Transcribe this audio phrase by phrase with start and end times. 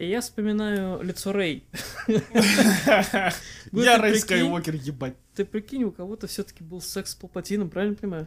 [0.00, 1.62] И я вспоминаю лицо Рэй.
[2.08, 5.14] Я Рэй Скайуокер, ебать.
[5.34, 8.26] Ты прикинь, у кого-то все-таки был секс с Палпатином, правильно понимаю?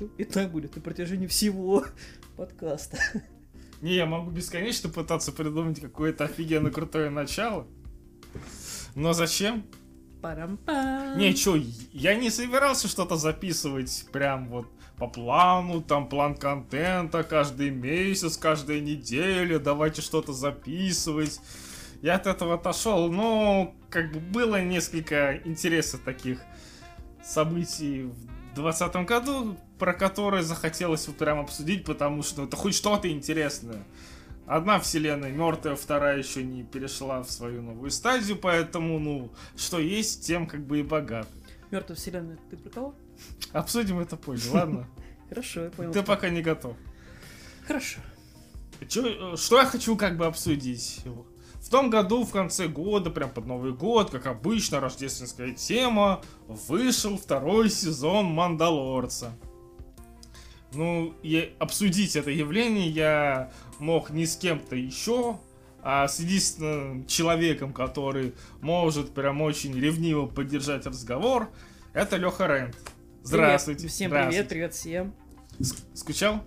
[0.00, 0.14] Я молчу.
[0.18, 1.84] И так будет на протяжении всего
[2.36, 2.98] подкаста.
[3.80, 7.66] Не, я могу бесконечно пытаться придумать какое-то офигенно крутое начало.
[8.94, 9.64] Но зачем?
[10.20, 11.16] Парам-пам.
[11.16, 11.56] Не, чё,
[11.92, 14.66] я не собирался что-то записывать прям вот
[14.98, 21.40] по плану, там план контента каждый месяц, каждая неделя, давайте что-то записывать.
[22.02, 26.42] Я от этого отошел, но как бы было несколько интересных таких
[27.24, 33.10] событий в 2020 году, про которые захотелось вот прям обсудить, потому что это хоть что-то
[33.10, 33.82] интересное.
[34.46, 40.26] Одна вселенная мертвая, вторая еще не перешла в свою новую стадию, поэтому, ну, что есть,
[40.26, 41.26] тем как бы и богат.
[41.70, 42.94] Мертвая вселенная, ты про кого?
[43.52, 44.86] Обсудим это позже, ладно?
[45.30, 45.92] Хорошо, я понял.
[45.92, 46.76] Ты пока не готов.
[47.66, 48.00] Хорошо.
[48.88, 51.00] Чё- что я хочу как бы обсудить?
[51.54, 57.16] В том году, в конце года, прям под Новый год, как обычно, рождественская тема, вышел
[57.16, 59.32] второй сезон Мандалорца.
[60.72, 65.38] Ну, и обсудить это явление я мог не с кем-то еще,
[65.82, 71.50] а с единственным человеком, который может прям очень ревниво поддержать разговор,
[71.92, 72.76] это Леха Рент.
[73.22, 73.80] Здравствуйте.
[73.80, 73.92] Привет.
[73.92, 74.44] Всем Здравствуйте.
[74.44, 75.14] привет, привет всем.
[75.58, 76.44] С- Скучал?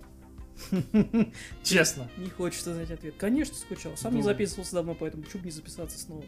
[1.63, 2.09] Честно.
[2.17, 3.15] Не хочется знать ответ.
[3.17, 3.97] Конечно, скучал.
[3.97, 4.25] Сам не Ну.
[4.25, 6.23] записывался давно, поэтому бы не записаться снова?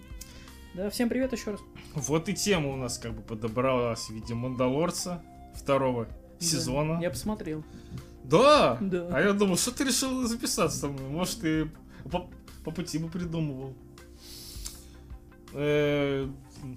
[0.74, 1.62] Да, всем привет еще раз.
[1.94, 5.24] Вот и тема у нас как бы подобралась в виде Мандалорца
[5.56, 6.08] второго
[6.40, 7.00] сезона.
[7.02, 7.64] Я посмотрел.
[8.24, 8.78] Да!
[8.82, 9.08] Да.
[9.12, 11.10] А я думал, что ты решил записаться со мной?
[11.10, 11.72] Может, ты
[12.12, 12.30] по,
[12.64, 13.76] по пути бы придумывал.
[15.54, 16.28] Э,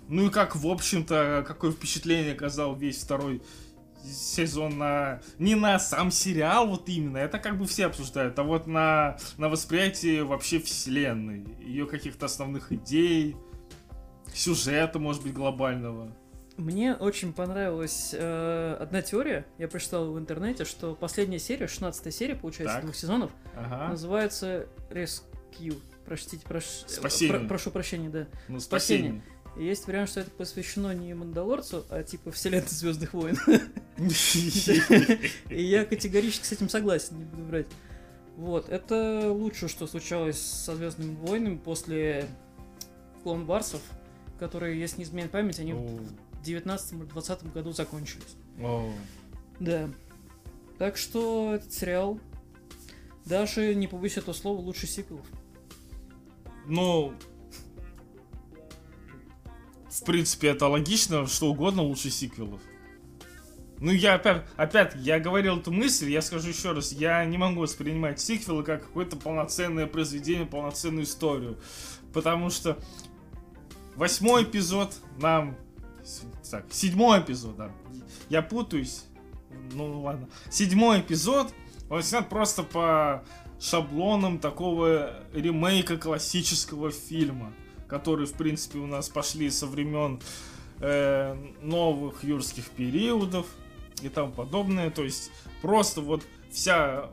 [0.08, 3.42] ну и как, в общем-то, какое впечатление оказал весь второй
[4.04, 5.20] сезон на...
[5.38, 9.48] Не на сам сериал вот именно, это как бы все обсуждают, а вот на, на
[9.48, 13.36] восприятие вообще вселенной, ее каких-то основных идей,
[14.32, 16.12] сюжета, может быть, глобального.
[16.58, 19.46] Мне очень понравилась э, одна теория.
[19.58, 22.84] Я прочитал в интернете, что последняя серия, 16 серия, получается, Так.
[22.84, 23.88] двух сезонов, Ага.
[23.92, 25.80] называется Rescue.
[26.04, 27.38] Простите, прош- Спасение.
[27.38, 28.26] про- прошу прощения, да.
[28.48, 29.22] Ну, спасение.
[29.22, 29.68] спасение.
[29.68, 33.36] Есть вариант, что это посвящено не Мандалорцу, а типа вселенной Звездных войн.
[35.48, 37.66] И я категорически с этим согласен, не буду врать.
[38.36, 42.26] Вот, это лучшее, что случалось со Звездными войнами после
[43.22, 43.80] Клон Варсов,
[44.38, 45.74] которые, если не изменяет память, они
[46.38, 48.36] О, в 19 или 20 году закончились.
[48.60, 48.92] о.
[49.60, 49.90] Да.
[50.78, 52.20] Так что этот сериал
[53.24, 55.26] даже не побоюсь этого слова лучше сиквелов.
[56.66, 57.14] Ну,
[59.90, 62.60] в принципе, это логично, что угодно лучше сиквелов.
[63.80, 67.60] Ну, я опять, опять, я говорил эту мысль, я скажу еще раз, я не могу
[67.60, 71.58] воспринимать сиквелы как какое-то полноценное произведение, полноценную историю.
[72.12, 72.78] Потому что
[73.94, 75.56] восьмой эпизод нам...
[76.50, 77.70] Так, седьмой эпизод, да.
[78.28, 79.04] Я путаюсь.
[79.72, 80.28] Ну, ладно.
[80.50, 81.52] Седьмой эпизод,
[81.90, 83.24] он снят просто по
[83.60, 87.52] шаблонам такого ремейка классического фильма,
[87.88, 90.20] который, в принципе, у нас пошли со времен
[90.80, 93.46] э, новых юрских периодов
[94.02, 94.90] и тому подобное.
[94.90, 95.30] То есть
[95.62, 97.10] просто вот вся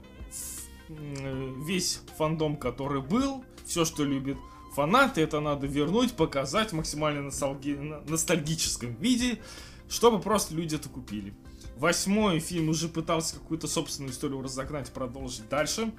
[0.90, 4.38] м, весь фандом, который был, все, что любит
[4.76, 9.40] фанаты, это надо вернуть, показать в максимально ностальги- ностальгическом виде,
[9.88, 11.34] чтобы просто люди это купили.
[11.78, 15.94] Восьмой фильм уже пытался какую-то собственную историю разогнать, продолжить дальше.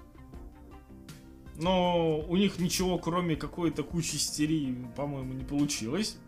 [1.56, 6.18] Но у них ничего, кроме какой-то кучи истерии, по-моему, не получилось.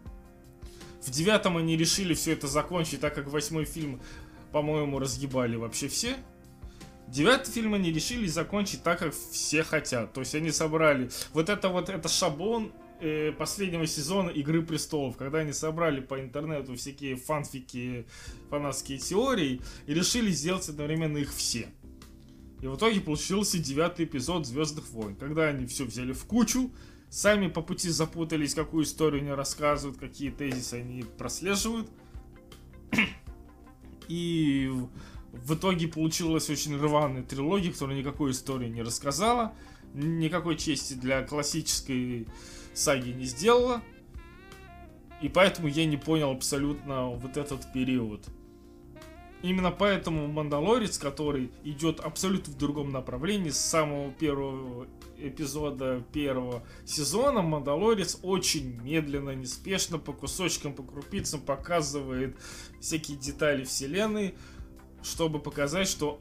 [1.02, 4.00] В девятом они решили все это закончить, так как восьмой фильм,
[4.52, 6.16] по-моему, разъебали вообще все.
[7.10, 10.12] Девятый фильм они решили закончить так, как все хотят.
[10.12, 15.38] То есть они собрали вот это вот, это шаблон э, последнего сезона Игры Престолов, когда
[15.38, 18.06] они собрали по интернету всякие фанфики,
[18.50, 21.68] фанатские теории и решили сделать одновременно их все.
[22.60, 26.70] И в итоге получился девятый эпизод Звездных войн, когда они все взяли в кучу,
[27.08, 31.88] сами по пути запутались, какую историю они рассказывают, какие тезисы они прослеживают.
[34.08, 34.70] И
[35.44, 39.54] в итоге получилась очень рваная трилогия, которая никакой истории не рассказала,
[39.94, 42.26] никакой чести для классической
[42.74, 43.82] саги не сделала.
[45.20, 48.24] И поэтому я не понял абсолютно вот этот период.
[49.42, 57.42] Именно поэтому Мандалорец, который идет абсолютно в другом направлении, с самого первого эпизода первого сезона,
[57.42, 62.36] Мандалорец очень медленно, неспешно, по кусочкам, по крупицам показывает
[62.80, 64.34] всякие детали вселенной,
[65.02, 66.20] чтобы показать, что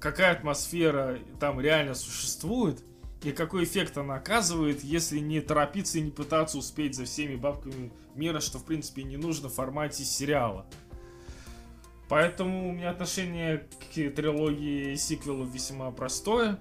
[0.00, 2.82] какая атмосфера там реально существует,
[3.22, 7.92] и какой эффект она оказывает, если не торопиться и не пытаться успеть за всеми бабками
[8.14, 10.66] мира, что в принципе не нужно в формате сериала.
[12.08, 16.58] Поэтому у меня отношение к трилогии сиквелов весьма простое.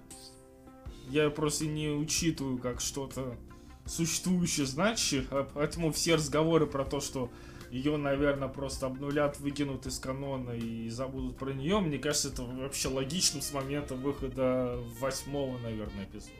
[1.09, 3.37] Я просто не учитываю как что-то
[3.85, 7.29] существующее, значащее, а поэтому все разговоры про то, что
[7.71, 12.87] ее, наверное, просто обнулят, выкинут из канона и забудут про нее, мне кажется, это вообще
[12.87, 16.35] логичным с момента выхода восьмого, наверное, эпизода.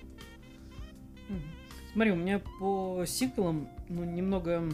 [1.93, 4.69] Смотри, у меня по сиквелам, ну, немного...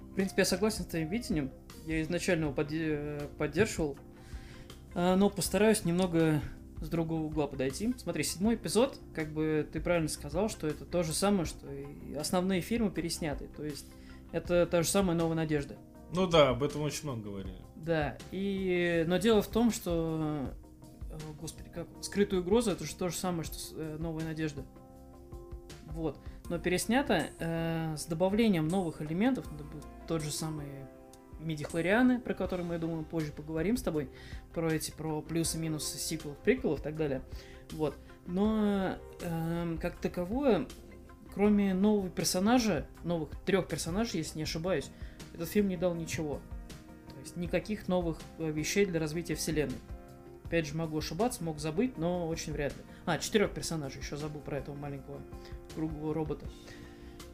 [0.00, 1.50] В принципе, я согласен с твоим видением.
[1.86, 3.98] Я изначально его подде- поддерживал.
[4.94, 6.40] А, но постараюсь немного
[6.80, 7.94] с другого угла подойти.
[7.98, 12.14] Смотри, седьмой эпизод, как бы ты правильно сказал, что это то же самое, что и
[12.14, 13.48] основные фильмы пересняты.
[13.56, 13.86] То есть
[14.36, 15.76] это та же самая новая надежда.
[16.12, 17.56] Ну да, об этом очень много говорили.
[17.76, 19.04] Да, и...
[19.08, 20.50] Но дело в том, что...
[21.10, 21.86] О, Господи, как...
[22.02, 24.62] Скрытую угрозу это же то же самое, что э, новая надежда.
[25.86, 26.18] Вот.
[26.50, 30.66] Но переснято э, с добавлением новых элементов, ну, д- тот же самый
[31.40, 34.10] медихлорианы, про которые мы, я думаю, позже поговорим с тобой,
[34.52, 37.22] про эти, про плюсы-минусы сиквелов, приквелов и так далее.
[37.72, 37.94] Вот.
[38.26, 40.66] Но эм, как таковое,
[41.36, 44.88] кроме нового персонажа, новых трех персонажей, если не ошибаюсь,
[45.34, 46.40] этот фильм не дал ничего.
[47.10, 49.76] То есть никаких новых э, вещей для развития вселенной.
[50.44, 52.82] Опять же, могу ошибаться, мог забыть, но очень вряд ли.
[53.04, 55.20] А, четырех персонажей, еще забыл про этого маленького
[55.74, 56.46] круглого робота.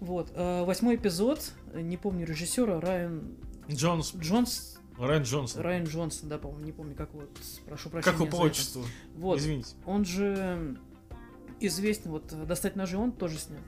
[0.00, 0.32] Вот.
[0.34, 3.36] э, Восьмой эпизод, не помню режиссера, Райан
[3.70, 5.62] Джонс, Джонс, Райан Джонсон.
[5.62, 7.30] Райан Джонсон, да, по-моему, не помню, как вот,
[7.66, 8.18] прошу прощения.
[8.18, 8.82] Как его по отчеству?
[9.14, 9.38] Вот.
[9.38, 9.76] Извините.
[9.86, 10.76] Он же
[11.60, 13.60] известен, вот «Достать ножи» он тоже снял.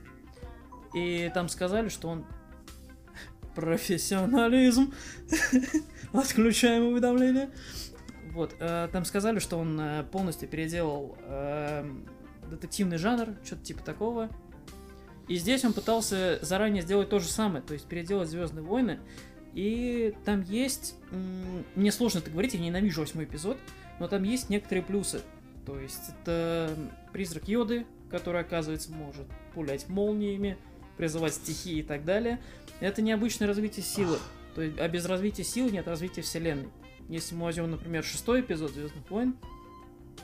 [0.95, 2.25] И там сказали, что он
[3.55, 4.93] профессионализм.
[6.13, 7.51] Отключаем уведомления.
[8.33, 12.09] Вот, э, там сказали, что он э, полностью переделал эм,
[12.51, 14.29] детективный жанр, что-то типа такого.
[15.29, 18.99] И здесь он пытался заранее сделать то же самое, то есть переделать Звездные войны.
[19.55, 20.97] И там есть.
[21.77, 23.57] Мне сложно это говорить, я ненавижу восьмой эпизод,
[24.01, 25.21] но там есть некоторые плюсы.
[25.65, 26.75] То есть это
[27.13, 30.59] призрак Йоды, который, оказывается, может пулять молниями,
[30.97, 32.41] призывать стихии и так далее.
[32.81, 34.19] Это необычное развитие силы.
[34.55, 36.69] То есть, а без развития силы нет развития вселенной.
[37.09, 39.37] Если мы возьмем, например, шестой эпизод Звездных войн,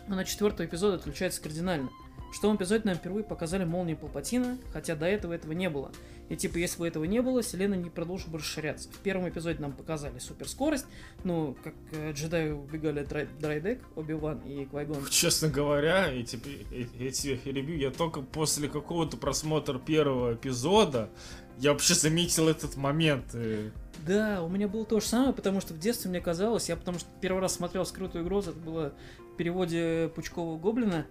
[0.06, 1.90] на четвертый эпизод отличается кардинально.
[2.31, 5.91] В шестом эпизоде нам впервые показали молнии Палпатина, хотя до этого этого не было.
[6.29, 8.88] И типа, если бы этого не было, вселенная не продолжила бы расширяться.
[8.88, 10.87] В первом эпизоде нам показали суперскорость,
[11.25, 15.05] ну, как э, джедаи убегали от Драй- Драйдек, Оби-Ван и Квайгон.
[15.11, 16.37] Честно говоря, эти,
[16.71, 21.11] э- эти ревью я только после какого-то просмотра первого эпизода
[21.59, 23.25] я вообще заметил этот момент.
[23.35, 23.71] э.
[24.06, 26.99] Да, у меня было то же самое, потому что в детстве мне казалось, я потому
[27.00, 28.94] что первый раз смотрел «Скрытую угрозу», это было
[29.35, 31.06] в переводе Пучкового Гоблина,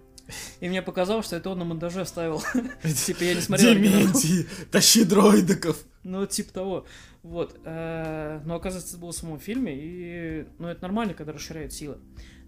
[0.60, 2.42] и мне показалось, что это он на монтаже вставил.
[3.06, 3.74] Типа я не смотрел.
[3.74, 5.76] Дементий, тащи дроидиков.
[6.02, 6.86] Ну, типа того.
[7.22, 7.58] Вот.
[7.64, 10.46] э, Но оказывается, это было в самом фильме, и...
[10.58, 11.98] Ну, это нормально, когда расширяют силы.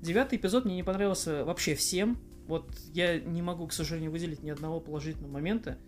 [0.01, 2.19] Девятый эпизод мне не понравился вообще всем.
[2.47, 5.79] Вот я не могу, к сожалению, выделить ни одного положительного момента.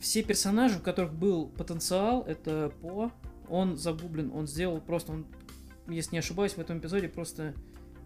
[0.00, 3.12] Все персонажи, у которых был потенциал, это По.
[3.48, 5.12] Он загублен, он сделал просто...
[5.12, 5.26] Он,
[5.88, 7.54] если не ошибаюсь, в этом эпизоде просто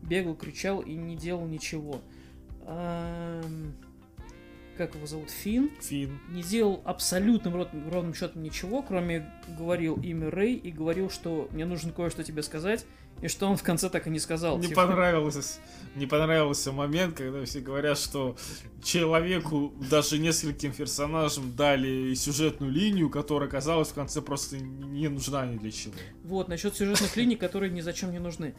[0.03, 2.01] бегал, кричал и не делал ничего.
[2.71, 3.73] Ам,
[4.77, 5.31] Как его зовут?
[5.31, 6.19] Финн Фин.
[6.29, 11.93] не делал абсолютным ровным счетом ничего, кроме говорил имя Рэй и говорил, что мне нужно
[11.93, 12.85] кое-что тебе сказать,
[13.23, 14.59] и что он в конце так и не сказал.
[14.59, 15.43] Мне Типа, понравился,
[15.97, 18.37] не понравился момент, когда все говорят, что
[18.85, 25.57] человеку, даже нескольким персонажам дали сюжетную линию, которая оказалась в конце просто не нужна ни
[25.57, 25.95] для чего.
[26.23, 28.55] Вот, насчет сюжетных линий, которые ни зачем не нужны.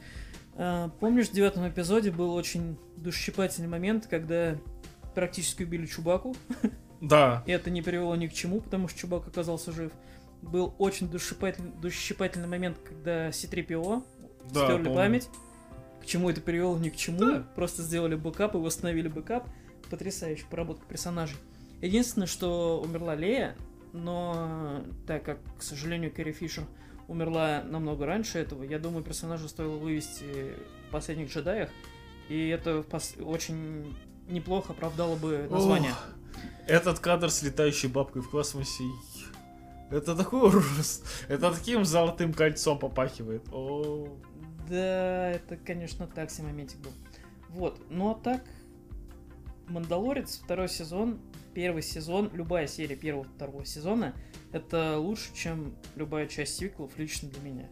[0.55, 4.57] А, помнишь, в девятом эпизоде был очень душесчипательный момент, когда
[5.15, 6.35] практически убили Чубаку,
[7.01, 9.91] Да, и это не привело ни к чему, потому что Чубака оказался жив.
[10.41, 14.03] Был очень душещипательный, душещипательный момент, когда C-3PO
[14.51, 14.95] да, стерли помню.
[14.95, 15.29] память.
[16.01, 17.19] К чему это привело, ни к чему.
[17.19, 17.47] Да.
[17.55, 19.49] Просто сделали бэкап и восстановили бэкап.
[19.89, 21.37] Потрясающая проработка персонажей.
[21.81, 23.55] Единственное, что умерла Лея,
[23.91, 26.65] но так как, к сожалению, Кэрри Фишер
[27.09, 30.55] умерла намного раньше этого, я думаю, персонажа стоило вывести
[30.87, 31.69] в последних джедаях.
[32.29, 32.85] И это
[33.19, 33.97] очень
[34.27, 35.91] неплохо оправдало бы название.
[35.91, 36.05] Ох,
[36.67, 38.83] этот кадр с летающей бабкой в космосе.
[39.89, 41.03] Это такой ужас.
[41.27, 43.41] Это таким золотым кольцом попахивает.
[43.51, 44.07] О.
[44.69, 46.91] Да, это, конечно, так себе моментик был.
[47.49, 48.43] Вот, ну а так,
[49.67, 51.19] Мандалорец, второй сезон,
[51.55, 54.13] первый сезон, любая серия первого, второго сезона,
[54.51, 57.69] это лучше, чем любая часть сиквелов лично для меня.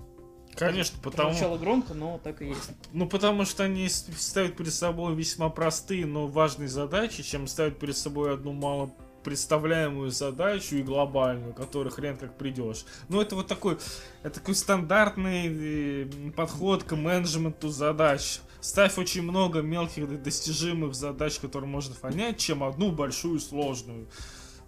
[0.55, 1.29] Конечно, потому...
[1.29, 2.71] Прозвучало громко, но так и есть.
[2.91, 7.95] Ну, потому что они ставят перед собой весьма простые, но важные задачи, чем ставят перед
[7.95, 8.91] собой одну мало
[9.23, 12.85] представляемую задачу и глобальную, которой хрен как придешь.
[13.09, 13.77] Ну, это вот такой,
[14.23, 18.39] это такой стандартный э, подход к менеджменту задач.
[18.61, 24.07] Ставь очень много мелких достижимых задач, которые можно понять, чем одну большую сложную.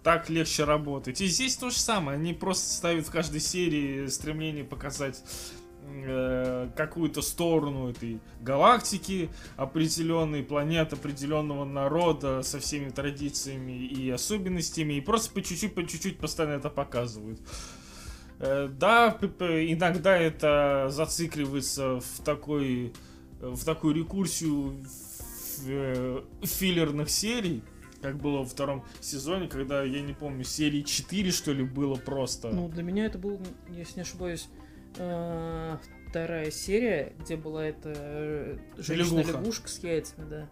[0.02, 1.20] Так легче работать.
[1.20, 2.16] И здесь то же самое.
[2.16, 5.22] Они просто ставят в каждой серии стремление показать
[5.82, 15.00] э, какую-то сторону этой галактики, определенной планеты, определенного народа со всеми традициями и особенностями, и
[15.02, 17.40] просто по чуть-чуть, по чуть-чуть постоянно это показывают.
[18.38, 22.94] Э, Да, иногда это зацикливается в такой
[23.40, 24.84] в такую рекурсию
[25.66, 27.62] э, филлерных серий,
[28.02, 32.50] как было во втором сезоне, когда, я не помню, серии 4, что ли, было просто.
[32.50, 34.48] Ну, для меня это был, если не ошибаюсь,
[34.96, 35.76] э,
[36.08, 40.48] вторая серия, где была эта э, женщина-лягушка с яйцами, да.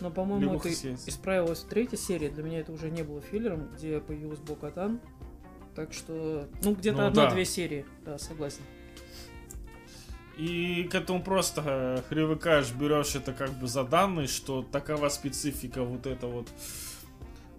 [0.00, 2.28] Но, по-моему, это исправилось в третьей серии.
[2.28, 5.00] Для меня это уже не было филлером, где появилась Бокатан.
[5.74, 7.50] Так что, ну, где-то Ну, одна-две да.
[7.50, 8.60] серии, да, согласен.
[10.36, 15.82] И к этому просто э, привыкаешь, берешь это как бы за данные, что такова специфика
[15.82, 16.48] вот это вот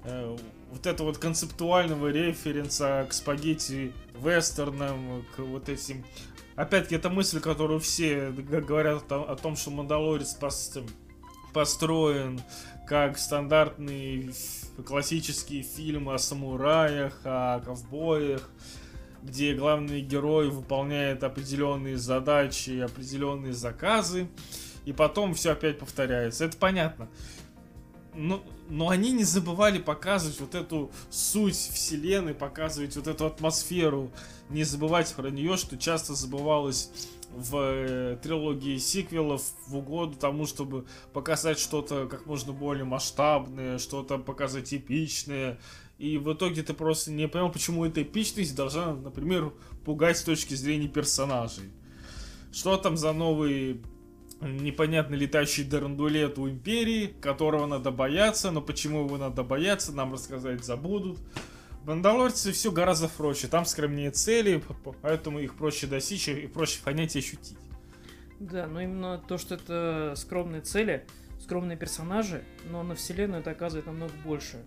[0.06, 0.38] э,
[0.72, 6.04] вот это вот концептуального референса к спагетти вестернам, к вот этим...
[6.56, 10.88] Опять-таки, это мысль, которую все говорят о том, что Мандалорец пос-
[11.52, 12.42] построен
[12.88, 14.34] как стандартный
[14.86, 18.50] классический фильм о самураях, о ковбоях,
[19.24, 24.28] где главный герой выполняет определенные задачи, определенные заказы,
[24.86, 26.46] и потом все опять повторяется.
[26.46, 27.08] Это понятно.
[28.14, 34.12] Но, но они не забывали показывать вот эту суть вселенной, показывать вот эту атмосферу,
[34.50, 36.90] не забывать про нее, что часто забывалось
[37.36, 44.18] в э, трилогии сиквелов в угоду тому, чтобы показать что-то как можно более масштабное, что-то
[44.20, 45.60] показать эпичное.
[45.98, 49.54] И в итоге ты просто не понял, почему эта эпичность должна, например,
[49.86, 51.72] пугать с точки зрения персонажей.
[52.52, 53.82] Что там за новый
[54.44, 60.64] непонятный летающий дерандулет у Империи, которого надо бояться, но почему его надо бояться, нам рассказать
[60.64, 61.20] забудут.
[61.84, 64.64] В Мандалорце все гораздо проще, там скромнее цели,
[65.02, 67.58] поэтому их проще достичь и проще понять и ощутить.
[68.40, 71.06] Да, но именно то, что это скромные цели,
[71.42, 74.64] скромные персонажи, но на вселенную это оказывает намного больше.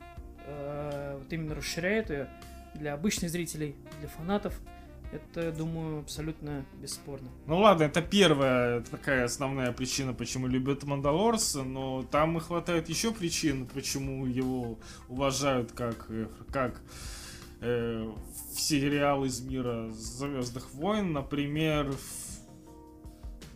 [0.47, 2.29] Э, Вот именно расширяет ее
[2.75, 4.61] для обычных зрителей, для фанатов.
[5.13, 7.29] Это, я думаю, абсолютно бесспорно.
[7.47, 13.13] Ну ладно, это первая такая основная причина, почему любят Мандалорца, но там и хватает еще
[13.13, 16.81] причин, почему его уважают как, э, как
[17.61, 18.13] э,
[18.53, 21.95] сериал из мира Звездных войн, например,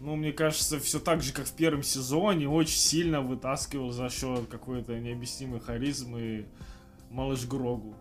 [0.01, 4.47] ну, мне кажется, все так же, как в первом сезоне, очень сильно вытаскивал за счет
[4.49, 6.47] какой-то необъяснимой харизмы
[7.11, 7.95] малыш Грогу.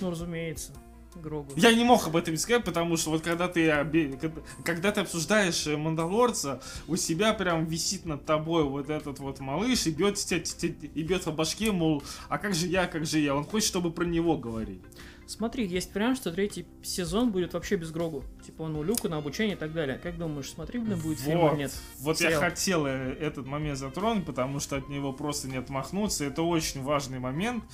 [0.00, 0.72] Ну, разумеется,
[1.16, 1.52] Грогу.
[1.56, 4.18] Я не мог об этом сказать, потому что вот когда ты, обе-
[4.64, 9.86] когда, ты обсуждаешь э, Мандалорца, у себя прям висит над тобой вот этот вот малыш
[9.86, 13.34] и бьет, и бьет по башке, мол, а как же я, как же я?
[13.34, 14.80] Он хочет, чтобы про него говорили.
[15.26, 18.24] Смотри, есть вариант, что третий сезон будет вообще без Грогу.
[18.44, 19.98] Типа он у Люка на обучение и так далее.
[20.02, 21.72] Как думаешь, смотрибельно будет фильм Вот, или нет?
[22.00, 22.42] вот я Сериал.
[22.42, 26.26] хотел э, этот момент затронуть, потому что от него просто не отмахнуться.
[26.26, 27.64] Это очень важный момент.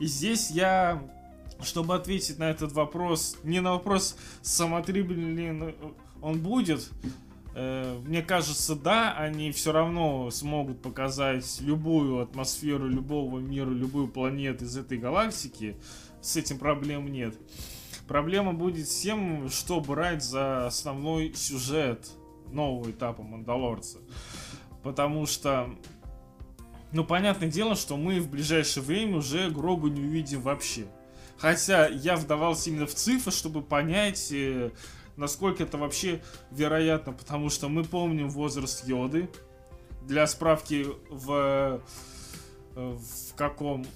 [0.00, 1.02] И здесь я,
[1.62, 5.74] чтобы ответить на этот вопрос, не на вопрос, смотрибельный ли
[6.20, 6.90] он будет,
[7.54, 14.64] э, мне кажется, да, они все равно смогут показать любую атмосферу любого мира, любую планету
[14.64, 15.76] из этой галактики.
[16.20, 17.34] С этим проблем нет.
[18.06, 22.10] Проблема будет с тем, что брать за основной сюжет
[22.50, 23.98] нового этапа Мандалорца.
[24.82, 25.68] Потому что,
[26.92, 30.86] ну, понятное дело, что мы в ближайшее время уже Грогу не увидим вообще.
[31.38, 34.70] Хотя я вдавался именно в цифры, чтобы понять, э,
[35.16, 39.30] насколько это вообще вероятно, потому что мы помним возраст Йоды.
[40.02, 41.80] Для справки, в, э,
[42.74, 43.86] в каком...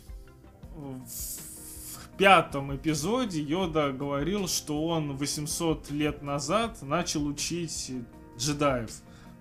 [0.75, 7.93] В пятом эпизоде Йода говорил, что он 800 лет назад начал учить
[8.39, 8.91] джедаев.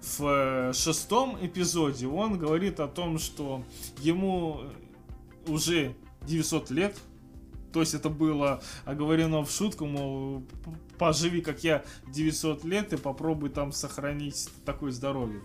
[0.02, 3.64] В э, шестом эпизоде он говорит о том, что
[4.00, 4.62] ему
[5.48, 6.98] уже 900 лет,
[7.74, 10.44] То есть это было оговорено в шутку, мол,
[10.98, 15.42] поживи, как я, 900 лет и попробуй там сохранить такое здоровье.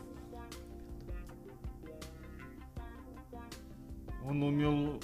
[4.24, 5.00] Он умел...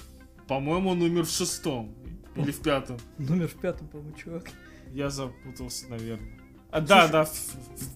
[0.47, 1.95] По-моему, он умер в шестом.
[2.35, 2.97] Или в пятом.
[3.17, 4.49] Номер в пятом, по-моему, чувак.
[4.91, 6.39] Я запутался, наверное.
[6.71, 7.25] А, да, Слушай- да.
[7.25, 7.93] в- в-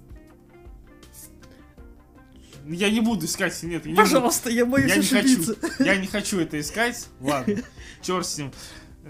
[2.65, 3.97] в- Я не буду искать, нет, я не.
[3.97, 5.55] Пожалуйста, я боюсь Я не ошибиться.
[5.55, 5.83] хочу.
[5.83, 7.07] Я не хочу это искать.
[7.19, 7.55] Ладно,
[8.01, 8.51] черт с ним.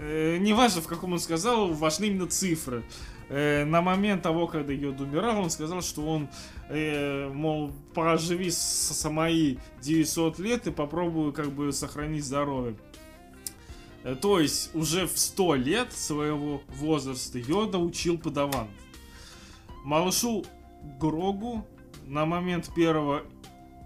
[0.00, 2.84] Э, не в каком он сказал, важны именно цифры.
[3.28, 6.28] Э, на момент того, когда Йода умирал, он сказал, что он,
[6.68, 12.76] э, мол, поживи с, со мои 900 лет и попробую как бы сохранить здоровье.
[14.04, 18.68] Э, То есть уже в 100 лет своего возраста Йода учил подаван.
[19.84, 20.44] Малышу
[21.00, 21.66] Грогу
[22.06, 23.24] на момент первого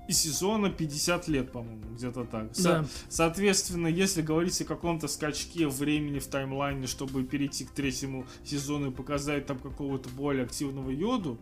[0.09, 2.55] сезона 50 лет, по-моему, где-то так.
[2.55, 2.85] Со- Да.
[3.09, 8.95] Соответственно, если говорить о каком-то скачке времени в таймлайне, чтобы перейти к третьему сезону и
[8.95, 11.39] показать там какого-то более активного йоду,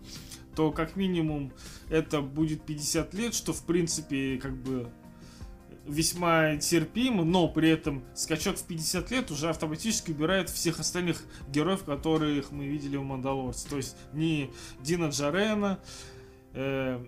[0.54, 1.52] то как минимум
[1.88, 4.90] это будет 50 лет, что в принципе как бы
[5.86, 11.84] весьма терпимо, но при этом скачок в 50 лет уже автоматически убирает всех остальных героев,
[11.84, 13.68] которых мы видели в Мандалорце.
[13.68, 14.50] То есть ни
[14.82, 15.80] Дина Джарена,
[16.52, 17.04] э,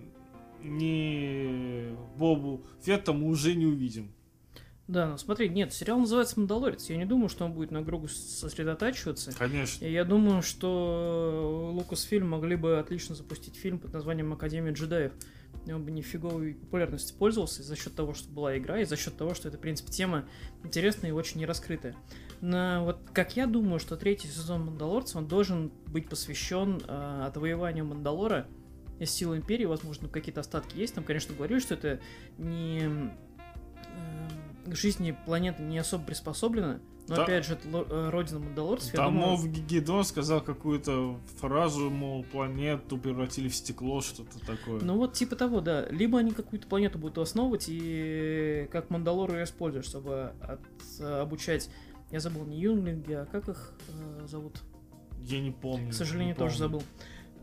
[0.63, 4.13] ни Бобу Фетта мы уже не увидим.
[4.87, 6.89] Да, ну смотри, нет, сериал называется «Мандалорец».
[6.89, 9.31] Я не думаю, что он будет на Грогу сосредотачиваться.
[9.31, 9.85] Конечно.
[9.85, 15.13] И я думаю, что Лукасфильм могли бы отлично запустить фильм под названием «Академия джедаев».
[15.65, 19.15] И он бы нифиговой популярностью пользовался за счет того, что была игра, и за счет
[19.15, 20.25] того, что это, в принципе, тема
[20.65, 21.95] интересная и очень не раскрытая.
[22.41, 27.85] Но вот как я думаю, что третий сезон Мандалорца, он должен быть посвящен э, отвоеванию
[27.85, 28.47] Мандалора
[29.03, 30.95] из сил Империи, возможно, какие-то остатки есть.
[30.95, 31.99] Там, конечно, говорили, что это
[32.37, 33.11] не
[33.85, 37.23] э, к жизни планеты не особо приспособлена, но Да.
[37.23, 39.31] опять же, это э, родина Мандалорцев, Там думаю...
[39.31, 44.79] Мов Гидон сказал какую-то фразу, мол, планету превратили в стекло, что-то такое.
[44.81, 45.85] Ну вот типа того, да.
[45.89, 51.69] Либо они какую-то планету будут основывать и как Мандалору ее используют, чтобы от- обучать...
[52.11, 54.61] Я забыл, не юнглинги, а как их э, зовут?
[55.23, 55.89] Я не помню.
[55.89, 56.59] К сожалению, не тоже помню.
[56.59, 56.83] забыл.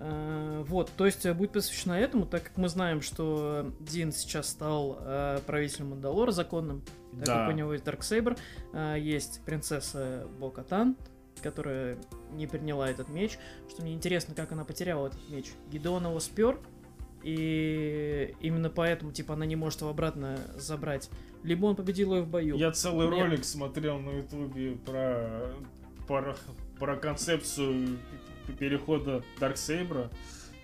[0.02, 4.48] Э, Вот, то есть э, будет посвящено этому, так как мы знаем, что Дин сейчас
[4.48, 6.82] стал э, правителем Мандалора законным,
[7.12, 7.34] так Да.
[7.46, 8.36] как у него есть Дарксейбер,
[8.72, 10.96] э, есть принцесса Бокатан,
[11.42, 11.98] которая
[12.32, 15.52] не приняла этот меч, что мне интересно, как она потеряла этот меч.
[15.70, 16.58] Гидеон его спер,
[17.22, 21.10] и именно поэтому, типа, она не может его обратно забрать.
[21.42, 22.56] Либо он победил ее в бою.
[22.56, 23.18] Я целый Нет.
[23.18, 25.52] ролик смотрел на ютубе про,
[26.06, 26.36] про,
[26.78, 27.98] про концепцию
[28.58, 30.10] перехода Дарксейбра.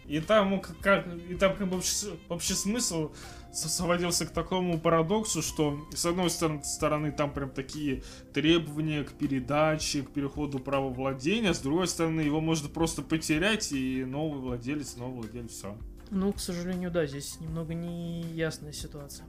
[0.07, 3.11] И там, как- как, и там как бы общий, общий смысл
[3.53, 10.11] сводился к такому парадоксу, что с одной стороны, там прям такие требования к передаче, к
[10.11, 15.51] переходу права владения, с другой стороны его можно просто потерять и новый владелец, новый владелец,
[15.51, 15.77] все.
[16.11, 19.27] Ну, к сожалению, да, здесь немного неясная ситуация.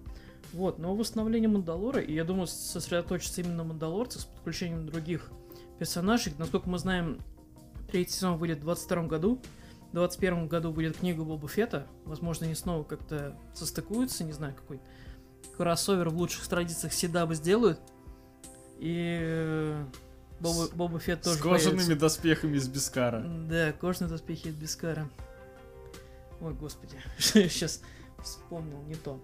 [0.54, 3.64] Вот, но восстановление Мандалора, и я думаю, сосредоточиться именно на
[4.20, 5.32] с подключением других
[5.80, 6.34] персонажей.
[6.38, 7.20] Насколько мы знаем,
[7.92, 9.42] третий сезон выйдет в 22 году.
[9.92, 11.88] В 21 году будет книга Боба Фета.
[12.06, 14.80] Возможно, они снова как-то состыкуются, не знаю, какой
[15.56, 17.80] кроссовер в лучших традициях Седаба сделают.
[18.80, 19.86] И э,
[20.40, 22.00] Боба, Боба Фетт тоже С кожаными появится.
[22.00, 23.24] доспехами из Бескара.
[23.50, 25.10] Да, кожные доспехи из Бескара.
[26.42, 27.82] Ой, господи, сейчас
[28.22, 29.20] вспомнил не то.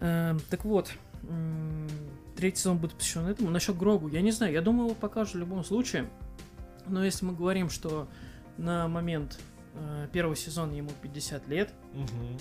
[0.00, 0.90] Эм, так вот,
[2.36, 3.50] третий сезон будет посвящен этому.
[3.50, 6.08] Насчет Грогу, я не знаю, я думаю, его покажут в любом случае.
[6.86, 8.08] Но если мы говорим, что
[8.58, 9.38] на момент
[9.74, 12.38] э, первого сезона ему 50 лет, Мгм.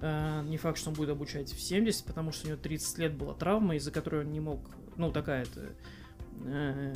[0.00, 3.14] э, не факт, что он будет обучать в 70, потому что у него 30 лет
[3.16, 4.60] была травма, из-за которой он не мог,
[4.96, 5.70] ну, такая-то,
[6.44, 6.94] э,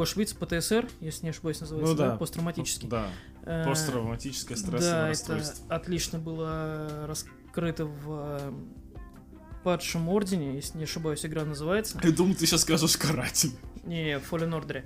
[0.00, 2.16] ошибиться, ПТСР, если не ошибаюсь, называется, Ну да, да.
[2.16, 2.88] посттравматический.
[2.88, 3.06] Да,
[3.44, 5.74] Э, посттравматическое стрессовое Да, это расстройство.
[5.74, 8.52] отлично было раскрыто в э,
[9.64, 12.00] падшем ордене, если не ошибаюсь, игра называется.
[12.02, 13.52] Я думаю, ты сейчас скажешь каратель.
[13.84, 14.84] Не, в Fallen Order.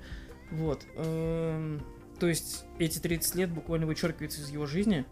[0.51, 0.85] Вот.
[0.95, 1.81] эм,
[2.19, 5.05] То есть эти 30 лет буквально вычеркиваются из его жизни,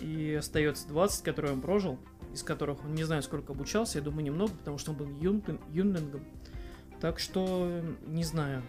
[0.00, 1.98] и остается 20, которые он прожил,
[2.34, 5.60] из которых он не знаю, сколько обучался, я думаю, немного, потому что он был юнглин-
[5.72, 6.22] юнглингом.
[7.00, 8.62] Так что, не знаю.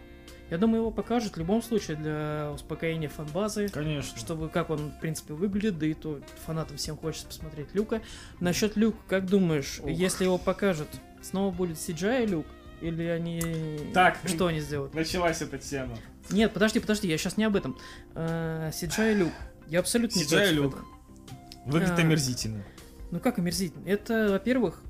[0.49, 4.17] Я думаю, его покажут в любом случае для успокоения фанбазы, Конечно.
[4.17, 8.01] чтобы как он, в принципе, выглядит, да и то фанатам всем хочется посмотреть Люка.
[8.41, 9.89] Насчет Люка, как думаешь, Ух.
[9.89, 10.89] если его покажут,
[11.21, 12.45] снова будет CGI Люк?
[12.81, 13.91] Или они...
[13.93, 14.17] Так.
[14.25, 14.93] Что они сделают?
[14.93, 15.95] Началась эта тема.
[16.29, 17.77] Нет, подожди, подожди, я сейчас не об этом.
[18.15, 19.31] Э, CGI Люк.
[19.67, 20.85] Я абсолютно не против Люк.
[21.65, 22.01] Выглядит А.
[22.01, 22.63] омерзительно.
[23.11, 23.85] Ну как омерзительно?
[23.87, 24.81] Это, во-первых,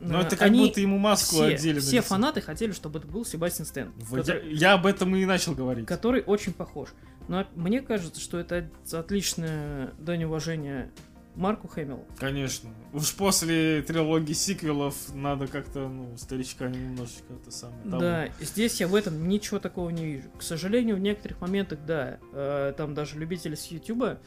[0.00, 1.78] Но э, это как они будто ему маску все, одели.
[1.80, 2.08] все лицо.
[2.08, 5.54] фанаты хотели, чтобы это был Себастьян Стэн, Вот который, я, я об этом и начал
[5.54, 5.86] говорить.
[5.86, 6.90] который очень похож.
[7.28, 10.90] Но мне кажется, что это отличное дань уважения
[11.36, 12.04] Марку Хэмиллу.
[12.18, 12.70] Конечно.
[12.92, 17.82] Уж после трилогии сиквелов надо как-то, ну, старичка немножечко это самое.
[17.82, 18.00] того.
[18.00, 20.30] Да, здесь я в этом ничего такого не вижу.
[20.36, 24.20] К сожалению, в некоторых моментах, да, э, там даже любители с Ютуба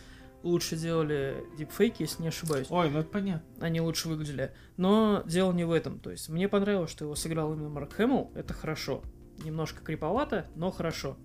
[0.43, 2.67] лучше делали дипфейки, если не ошибаюсь.
[2.69, 3.43] Ой, ну это понятно.
[3.59, 4.53] Они лучше выглядели.
[4.77, 5.99] Но дело не в этом.
[5.99, 8.31] То есть мне понравилось, что его сыграл именно Марк Хэмилл.
[8.35, 9.03] Это хорошо.
[9.43, 11.17] Немножко криповато, но хорошо.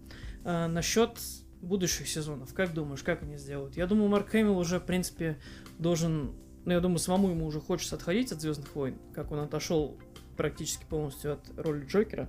[0.44, 1.18] А, насчет
[1.60, 2.54] будущих сезонов.
[2.54, 3.76] Как думаешь, как они сделают?
[3.76, 5.38] Я думаю, Марк Хэмилл уже, в принципе,
[5.78, 6.32] должен...
[6.64, 9.98] Ну, я думаю, самому ему уже хочется отходить от Звездных войн, как он отошел
[10.36, 12.28] практически полностью от роли Джокера.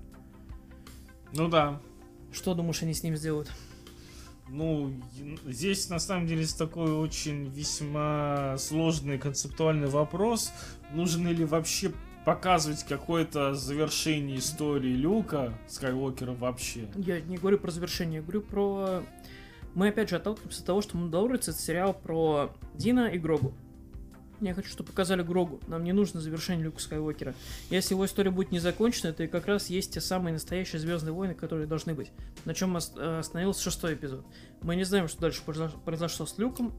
[1.33, 1.81] Ну да.
[2.31, 3.51] Что думаешь, они с ним сделают?
[4.47, 4.91] Ну,
[5.45, 10.51] здесь на самом деле такой очень весьма сложный концептуальный вопрос.
[10.91, 11.91] Нужно ли вообще
[12.25, 16.87] показывать какое-то завершение истории Люка Скайуокера вообще?
[16.95, 19.03] Я не говорю про завершение, я говорю про...
[19.75, 23.53] Мы опять же отталкиваемся от того, что «Мандалорец»— это сериал про Дина и Грогу.
[24.41, 25.59] Я хочу, чтобы показали Грогу.
[25.67, 27.35] Нам не нужно завершение Люка Скайуокера.
[27.69, 31.13] Если его история будет не закончена, это и как раз есть те самые настоящие Звездные
[31.13, 32.11] войны, которые должны быть.
[32.45, 34.25] На чем ос- остановился шестой эпизод.
[34.61, 36.73] Мы не знаем, что дальше произош- произошло с Люком,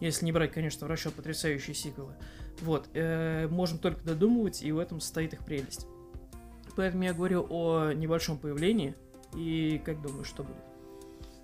[0.00, 2.14] если не брать, конечно, в расчет потрясающие сиквелы.
[2.62, 2.88] Вот.
[2.94, 5.86] э, можем только додумывать, и в этом состоит их прелесть.
[6.76, 8.94] Поэтому я говорю о небольшом появлении.
[9.36, 10.56] И как думаешь, что будет?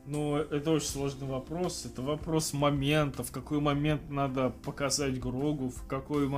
[0.06, 1.84] Ну, это очень сложный вопрос.
[1.84, 3.22] Это вопрос момента.
[3.22, 6.28] В какой момент надо показать Грогу, в какой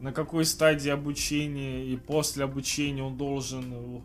[0.00, 4.02] на какой стадии обучения и после обучения он должен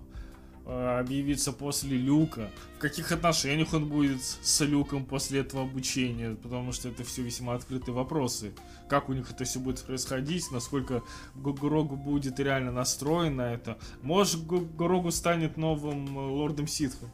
[0.70, 2.50] э, объявиться после Люка.
[2.78, 7.56] В каких отношениях он будет с Люком после этого обучения, потому что это все весьма
[7.56, 8.54] открытые вопросы.
[8.88, 11.04] Как у них это все будет происходить, насколько
[11.36, 13.78] Г- Грогу будет реально настроен на это.
[14.02, 17.10] Может, Г- Грогу станет новым э, лордом ситхом.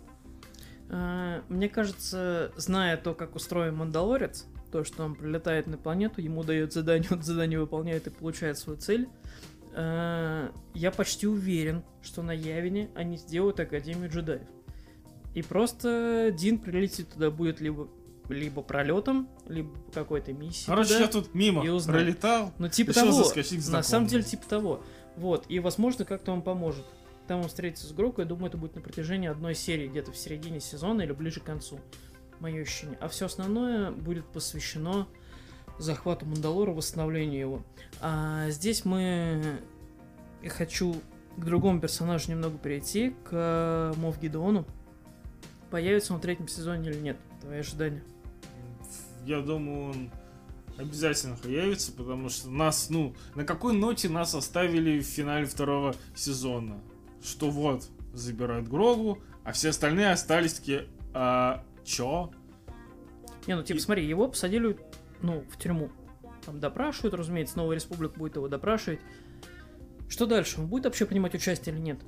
[0.89, 6.43] А, Мне кажется, зная то, как устроен Мандалорец, то, что он прилетает на планету, ему
[6.43, 9.07] дает задание, он задание выполняет и получает свою цель,
[9.75, 14.47] я почти уверен, что на Явине они сделают Академию джедаев.
[15.33, 17.89] И просто Дин прилетит туда будет либо,
[18.29, 20.67] либо пролетом, либо какой-то миссией.
[20.67, 21.01] Короче, туда.
[21.01, 22.53] я тут мимо и пролетал.
[22.57, 23.21] Ну, типа того.
[23.67, 24.83] На самом деле, типа того.
[25.17, 25.45] Вот.
[25.49, 26.85] И, возможно, как-то он поможет.
[27.27, 30.17] Там он встретится с Гроку, я думаю, это будет на протяжении одной серии, где-то в
[30.17, 31.79] середине сезона или ближе к концу.
[32.39, 32.97] Мое ощущение.
[33.01, 35.07] А все остальное будет посвящено
[35.77, 37.61] захвату Мандалора, восстановлению его.
[38.01, 39.59] А здесь мы...
[40.41, 40.95] Я хочу
[41.37, 44.65] к другому персонажу немного перейти, к Мов Гидеону.
[45.71, 47.17] Появится он в третьем сезоне или нет?
[47.41, 48.03] Твои ожидания?
[49.25, 50.11] Я думаю, он
[50.77, 56.79] обязательно появится, потому что нас, ну, на какой ноте нас оставили в финале второго сезона?
[57.23, 62.31] Что вот, забирают Грогу, а все остальные остались такие, а чё?
[63.47, 64.77] Не, ну типа И- смотри, его посадили,
[65.21, 65.89] ну, в тюрьму.
[66.45, 68.99] Там допрашивают, разумеется, Новая Республика будет его допрашивать.
[70.07, 70.61] Что дальше?
[70.61, 71.99] Он будет вообще принимать участие или нет?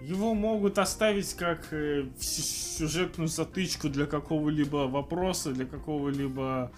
[0.00, 6.72] Его могут оставить как э, сю- сюжетную затычку для какого-либо вопроса, для какого-либо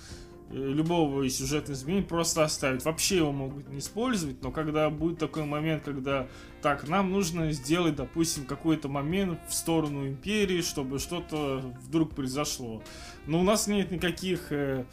[0.50, 2.84] любого сюжетного изменения просто оставить.
[2.84, 6.28] Вообще его могут не использовать, но когда будет такой момент, когда
[6.62, 12.82] так, нам нужно сделать, допустим, какой-то момент в сторону империи, чтобы что-то вдруг произошло.
[13.26, 14.84] Но у нас нет никаких э,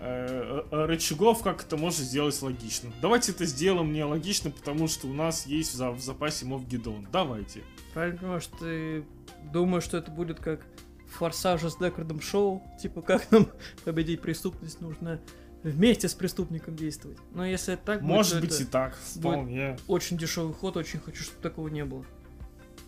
[0.00, 2.90] э, э, рычагов, как это можно сделать логично.
[3.00, 7.06] Давайте это сделаем не логично, потому что у нас есть в, в запасе Мов Гидон.
[7.12, 7.62] Давайте.
[7.94, 9.04] Правильно понимаю, что ты
[9.52, 10.66] думаешь, что это будет как
[11.10, 12.62] в Форсаже с Декардом Шоу?
[12.80, 13.48] Типа, как нам
[13.84, 14.80] победить преступность?
[14.80, 15.20] Нужно
[15.62, 17.18] вместе с преступником действовать.
[17.34, 19.76] Но если это так будет, Может то быть и так, вполне.
[19.88, 22.04] очень дешевый ход, очень хочу, чтобы такого не было.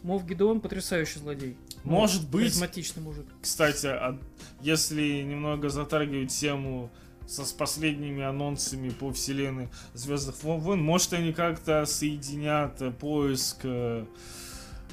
[0.02, 1.56] Мов Гидеон потрясающий злодей.
[1.85, 3.26] Ну, Может быть, Харизматичный мужик.
[3.40, 4.18] кстати, а
[4.61, 6.90] если немного затрагивать тему
[7.26, 14.06] со, с последними анонсами по вселенной Звездных войн, может они как-то соединят поиск э,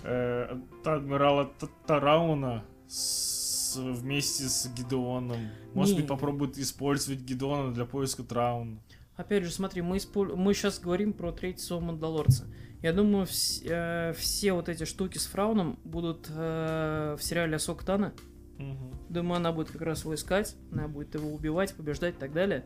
[0.03, 1.51] э, адмирала
[1.87, 5.49] Тарауна с- вместе с Гидеоном.
[5.73, 6.01] Может Не.
[6.01, 8.79] быть, попробуют использовать Гидеона для поиска Трауна.
[9.15, 12.45] Опять же, смотри, мы, испол- мы сейчас говорим про третий сезон Мандалорца.
[12.81, 17.83] Я думаю, вс- э, все вот эти штуки с Фрауном будут э, в сериале Асок
[17.83, 18.13] Тана.
[18.57, 18.93] Мгм.
[19.09, 22.65] Думаю, она будет как раз его искать, она будет его убивать, побеждать и так далее.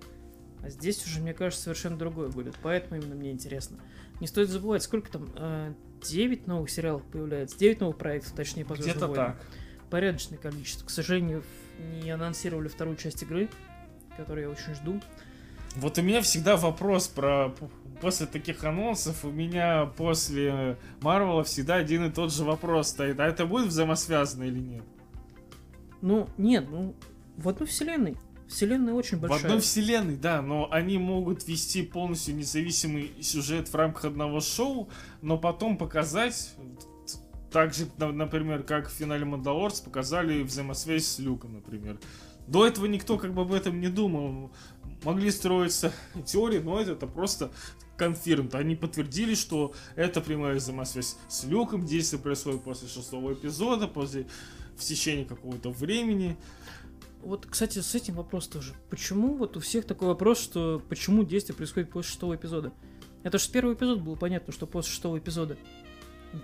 [0.61, 2.55] А здесь уже, мне кажется, совершенно другое будет.
[2.63, 3.79] Поэтому именно мне интересно.
[4.21, 5.29] Не стоит забывать, сколько там?
[5.35, 7.57] э, 9 новых сериалов появляется.
[7.57, 9.25] 9 новых проектов, точнее, по «Звездным Где-то войнам».
[9.37, 9.45] так.
[9.93, 10.87] Порядочное количество.
[10.87, 11.43] К сожалению,
[12.01, 13.47] не анонсировали вторую часть игры,
[14.17, 14.99] которую я очень жду.
[15.75, 17.53] Вот у меня всегда вопрос про
[18.01, 23.19] после таких анонсов у меня после Марвела всегда один и тот же вопрос стоит.
[23.19, 24.83] А это будет взаимосвязано или нет?
[26.01, 26.95] Ну, нет, ну,
[27.37, 28.17] в одной вселенной.
[28.47, 29.41] Вселенная очень большая.
[29.41, 34.89] В одной вселенной, да, но они могут вести полностью независимый сюжет в рамках одного шоу,
[35.21, 36.55] но потом показать
[37.53, 41.99] так же, на- например, как в финале Мандалорс показали взаимосвязь с Люком, например.
[42.47, 44.51] До этого никто как бы об этом не думал.
[45.03, 45.93] Могли строиться
[46.25, 47.51] теории, но это, это просто
[47.95, 48.49] конфирм.
[48.53, 51.85] Они подтвердили, что это прямая взаимосвязь с Люком.
[51.85, 54.27] Действие происходит после шестого эпизода, после
[54.75, 56.35] в течение какого-то времени.
[57.21, 58.73] Вот, кстати, с этим вопрос тоже.
[58.89, 62.73] Почему вот у всех такой вопрос, что почему действие происходит после шестого эпизода?
[63.21, 65.55] Это же с первого эпизода было понятно, что после шестого эпизода.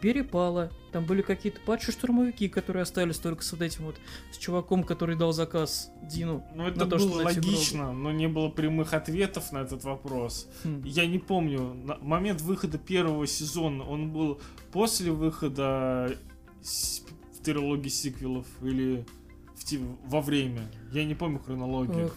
[0.01, 3.95] Перепало, там были какие-то патчи-штурмовики, которые остались только с вот этим вот,
[4.31, 6.45] с чуваком, который дал заказ Дину.
[6.55, 10.47] Ну, это то, было логично, но не было прямых ответов на этот вопрос.
[10.63, 10.83] Хм.
[10.85, 14.39] Я не помню, на момент выхода первого сезона, он был
[14.71, 16.15] после выхода
[16.61, 19.05] в трилогии сиквелов или
[19.55, 20.69] в во время?
[20.91, 22.11] Я не помню хронологию.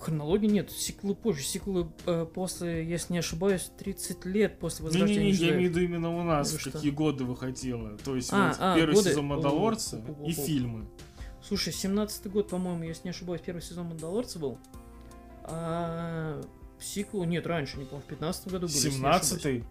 [0.00, 1.42] Хронологии нет, сиквелы позже.
[1.42, 5.84] Сиквелы э, после, если не ошибаюсь, 30 лет после возрождения Не-не-не, я имею в виду
[5.84, 6.70] именно у нас, что?
[6.70, 7.96] какие годы выходило.
[7.98, 9.10] То есть А, вот а, первый годы.
[9.10, 10.46] сезон Мандалорца О, и о, о, о.
[10.46, 10.86] фильмы.
[11.46, 14.58] Слушай, 17-й год, по-моему, если не ошибаюсь, первый сезон Мандалорца был.
[15.44, 16.40] А
[16.78, 18.72] сиквел, нет, раньше, не помню, в 15 году был.
[18.74, 19.32] если не ошибаюсь.
[19.32, 19.64] 17-й?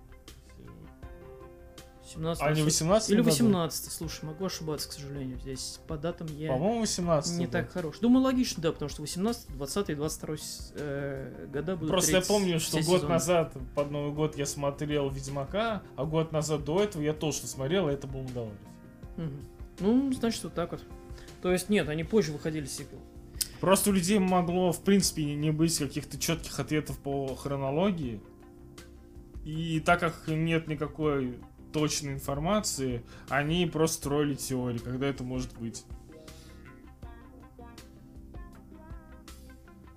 [2.09, 5.39] 17 А не 18 Или 18 слушай, могу ошибаться, к сожалению.
[5.39, 7.99] Здесь по датам я По-моему, 18 не так хорош.
[7.99, 10.35] Думаю, логично, да, потому что 18, 20 и 22
[10.75, 13.07] э, года будут Просто я помню, что год сезоны.
[13.07, 17.89] назад, под Новый год, я смотрел Ведьмака, а год назад до этого я тоже смотрел,
[17.89, 18.57] и это был Мандалорец.
[19.17, 19.45] Мгм.
[19.79, 20.83] Ну, значит, вот так вот.
[21.41, 22.99] То есть, нет, они позже выходили сиквел.
[23.59, 28.21] Просто у людей могло, в принципе, не быть каких-то четких ответов по хронологии.
[29.43, 31.39] И так как нет никакой
[31.71, 35.85] точной информации, они просто строили теории, когда это может быть.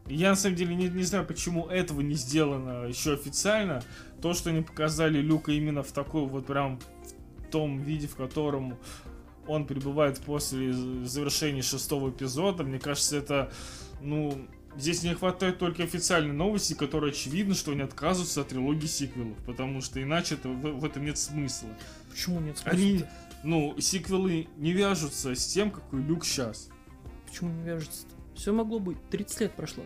[0.06, 3.82] Я на самом деле не, не знаю, почему этого не сделано еще официально.
[4.20, 6.78] То, что они показали Люка именно в такой вот прям
[7.38, 8.78] в том виде, в котором
[9.46, 12.62] он прибывает после завершения шестого эпизода.
[12.64, 13.52] Мне кажется, это,
[14.00, 19.36] ну, здесь не хватает только официальной новости, которая очевидно, что они отказываются от трилогии сиквелов,
[19.46, 21.68] потому что иначе это, в, в этом нет смысла.
[22.10, 22.78] Почему нет смысла?
[22.78, 23.04] Они,
[23.42, 26.68] ну, сиквелы не вяжутся с тем, какой Люк сейчас.
[27.26, 28.06] Почему не вяжется?
[28.34, 28.98] Все могло быть.
[29.10, 29.84] 30 лет прошло.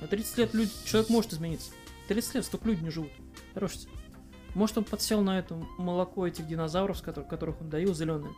[0.00, 1.70] На 30 лет люди, человек может измениться.
[2.08, 3.10] 30 лет столько люди не живут.
[3.54, 3.80] Хорошо.
[4.54, 8.32] Может, он подсел на это молоко этих динозавров, которых, которых он доил, зеленые.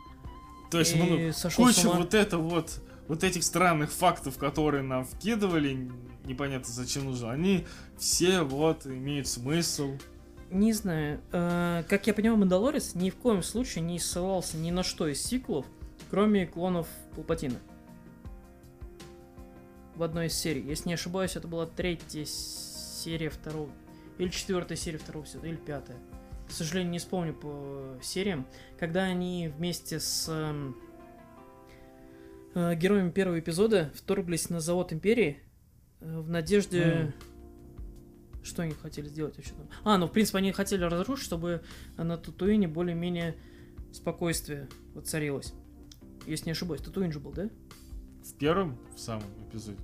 [0.69, 4.83] То есть, И ну, сошел с куча вот это вот, вот этих странных фактов, которые
[4.83, 5.91] нам вкидывали,
[6.23, 9.97] непонятно зачем нужно, они все вот имеют смысл.
[10.49, 11.19] Не знаю.
[11.33, 15.21] э, как я понимаю, Мандалорец ни в коем случае не ссылался ни на что из
[15.21, 15.65] сиквелов,
[16.09, 17.57] кроме клонов Палпатина.
[19.95, 20.61] В одной из серий.
[20.61, 23.71] Если не ошибаюсь, это была третья серия второго.
[24.19, 25.97] Или четвертая серия второго сезона, или пятая.
[26.47, 28.47] К сожалению, не вспомню по сериям.
[28.79, 30.90] Когда они вместе с эм, э,
[32.53, 35.41] героями первого эпизода вторглись на завод Империи
[35.99, 37.13] э, в надежде...
[38.43, 39.69] Что они хотели сделать вообще там?
[39.83, 41.61] А, ну, в принципе, они хотели разрушить, чтобы
[41.95, 43.35] на Татуине более-менее
[43.93, 45.53] спокойствие воцарилось.
[46.25, 47.49] Если не ошибаюсь, Татуин же был, да?
[48.23, 49.77] В первом, в самом эпизоде.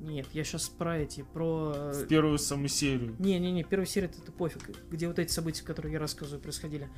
[0.00, 1.72] Нет, я сейчас про эти, про...
[1.74, 3.14] э, В первую саму серию.
[3.20, 6.88] Не-не-не, первая серия это пофиг, где вот эти события, которые я рассказываю, происходили.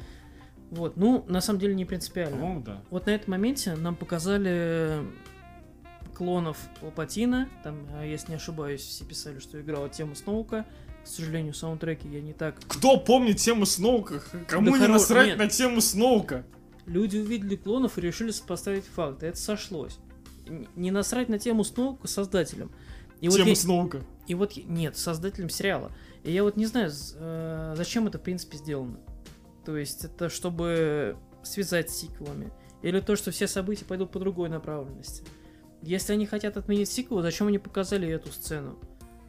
[0.70, 2.36] Вот, ну, на самом деле не принципиально.
[2.36, 2.82] По-моему, да.
[2.90, 4.98] Вот на этом моменте нам показали
[6.14, 7.48] клонов Палпатина.
[7.62, 10.64] Там, а, если не ошибаюсь, все писали, что играла тему Сноука.
[11.04, 14.20] К сожалению, в саундтреке я не так Кто помнит тему Сноука?
[14.48, 15.38] Кому Да не хоро- насрать нет.
[15.38, 16.44] на тему Сноука?
[16.86, 19.26] Люди увидели клонов и решили сопоставить факты.
[19.26, 19.98] Это сошлось.
[20.74, 22.72] Не насрать на тему Сноука создателям.
[23.20, 24.00] И вот, тему я, Сноука.
[24.26, 25.92] и вот нет, создателям сериала.
[26.24, 28.98] И я вот не знаю, э, зачем это в принципе сделано.
[29.66, 32.52] То есть это чтобы связать с сиквелами.
[32.82, 35.24] Или то, что все события пойдут по другой направленности.
[35.82, 38.78] Если они хотят отменить сиквел, зачем они показали эту сцену?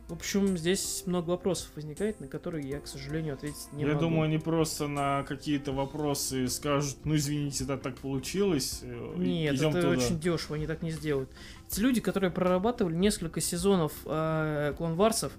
[0.08, 4.02] В общем, здесь много вопросов возникает, на которые я, к сожалению, ответить не Я могу.
[4.02, 8.82] думаю, они просто на какие-то вопросы скажут, ну извините, да, так получилось.
[8.84, 9.93] э, Нет, идем это туда».
[9.97, 11.30] очень дешево, они так не сделают.
[11.69, 15.34] Эти люди, которые прорабатывали несколько сезонов э, Клон Варсов,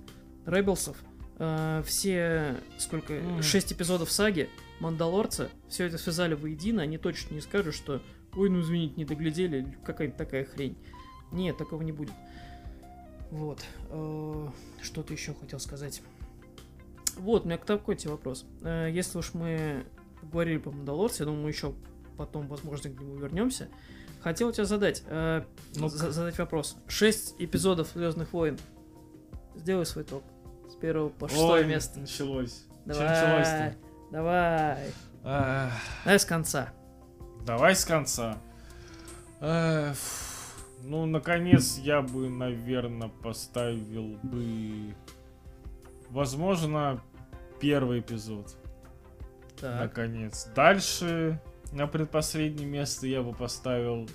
[0.45, 0.97] Ребелсов,
[1.39, 7.75] э, все, сколько, шесть эпизодов саги, Мандалорца, все это связали воедино, они точно не скажут,
[7.75, 8.01] что
[8.37, 10.77] ой, ну извините, не доглядели, какая-то такая хрень.
[11.33, 12.13] Нет, такого не будет.
[13.31, 13.65] Вот.
[13.91, 14.49] э,
[14.83, 16.03] Что ты еще хотел сказать?
[17.17, 18.47] Вот, у меня такой тебе вопрос.
[18.63, 19.85] Э, Если уж мы
[20.23, 21.75] говорили по Мандалорцу, я думаю, мы еще
[22.17, 23.69] потом, возможно, к нему вернемся.
[24.21, 26.77] Хотел тебя задать, э, задать вопрос.
[26.87, 28.59] Шесть эпизодов Звездных войн.
[29.55, 30.25] Сделай свой топ.
[30.71, 32.01] С первого по шестое место.
[32.01, 32.65] Началось.
[32.85, 33.09] Давай.
[33.09, 33.88] началось-то?
[34.11, 34.93] Давай.
[35.25, 35.73] Ах,
[36.05, 36.73] Давай с конца.
[37.45, 38.39] Давай с конца.
[39.41, 44.95] Ну, наконец, я бы, наверное, поставил бы...
[46.11, 47.03] Возможно,
[47.61, 48.57] первый эпизод.
[49.61, 49.81] Так.
[49.81, 50.49] Наконец.
[50.55, 51.41] Дальше
[51.73, 54.09] на предпоследнее место я бы поставил...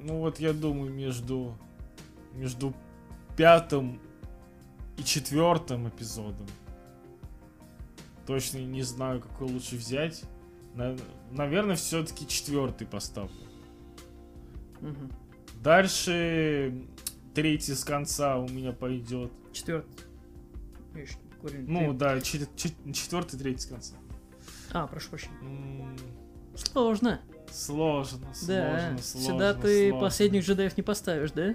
[0.00, 1.56] Ну, вот я думаю, между...
[2.32, 2.74] Между
[3.36, 4.00] пятым
[4.96, 6.46] и четвертым эпизодом.
[8.28, 10.22] Точно не знаю, какой лучше взять.
[10.74, 10.94] На-
[11.32, 13.34] наверное, все-таки четвертый поставлю.
[14.82, 15.10] Мгм.
[15.62, 16.84] Дальше
[17.34, 19.32] третий с конца у меня пойдет.
[19.52, 19.88] Четвертый.
[21.66, 23.94] Ну Ты- да, чет- чет- четвертый, третий с конца.
[24.72, 25.38] А, прошу прощения.
[25.40, 25.96] М,
[26.54, 27.22] Сложно.
[27.50, 28.98] Сложно, сложно, Да.
[29.02, 29.30] сложно.
[29.32, 30.00] Сюда ты сложно.
[30.06, 31.54] последних джедаев не поставишь, да?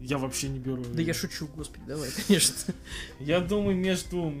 [0.00, 0.82] Я вообще не беру.
[0.84, 2.74] Да я шучу, господи, давай, конечно.
[3.18, 4.34] Я думаю, между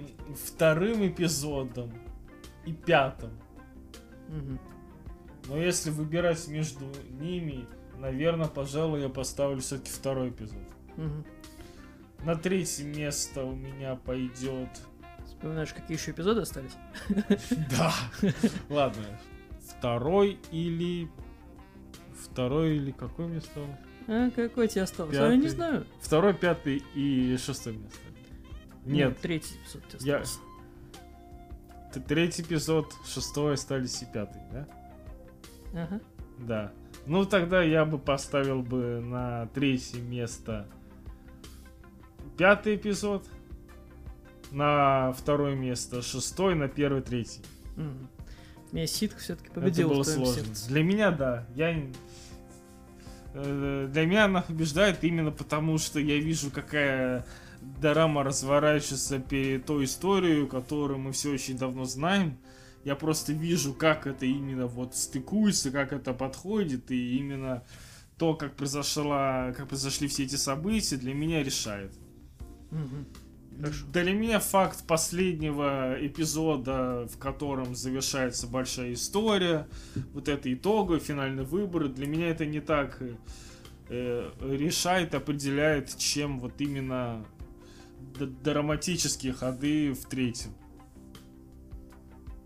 [0.44, 1.92] вторым эпизодом
[2.66, 3.30] и пятым.
[5.48, 6.86] Но если выбирать между
[7.20, 7.66] ними,
[7.98, 10.62] наверное, пожалуй, я поставлю все-таки второй эпизод.
[12.24, 14.70] На третье место у меня пойдет.
[15.26, 16.72] Вспоминаешь, какие еще эпизоды остались?
[17.70, 17.92] Да.
[18.70, 19.04] Ладно.
[19.60, 21.10] Второй или.
[22.22, 23.60] Второй или какое место?
[24.06, 25.26] А, какой тебе остался?
[25.26, 25.54] А, я не Пятый.
[25.54, 25.86] знаю.
[26.00, 27.98] Второй, пятый и шестое место.
[28.84, 30.40] Нет, Ну, третий эпизод тебе Я- остался.
[31.94, 34.68] т- третий эпизод, шестой остались и пятый, да?
[35.74, 36.00] Ага.
[36.38, 36.72] Да.
[37.06, 40.66] Ну тогда я бы поставил бы на третье место
[42.36, 43.26] пятый эпизод,
[44.50, 47.40] на второе место шестой, на первый третий.
[47.76, 48.08] Мгм.
[48.72, 50.42] Меня ситка все-таки Это победила было в твоем сложно.
[50.44, 50.68] сердце.
[50.68, 51.46] Для меня, да.
[51.54, 51.74] Я...
[53.34, 57.26] э, Для меня она побеждает именно потому, что я вижу, какая
[57.80, 62.38] дорама разворачивается перед той историей, которую мы все очень давно знаем.
[62.84, 67.64] Я просто вижу, как это именно вот стыкуется, как это подходит, и именно
[68.18, 71.92] то, как произошла, как произошли все эти события, для меня решает.
[72.70, 73.06] Мгм.
[73.92, 79.66] Для меня факт последнего эпизода, в котором завершается большая история,
[80.12, 83.00] вот это итоговый финальный выбор, для меня это не так
[83.88, 87.24] э, решает, определяет, чем вот именно
[88.18, 90.52] д- драматические ходы в третьем.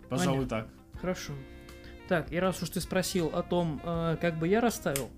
[0.09, 0.68] Пожалуй, так.
[1.01, 1.33] Хорошо.
[2.09, 5.11] Так, и раз уж ты спросил о том, э, как бы я расставил,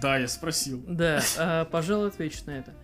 [0.00, 0.82] Да, я спросил.
[0.86, 2.74] да, э, пожалуй, отвечу на это.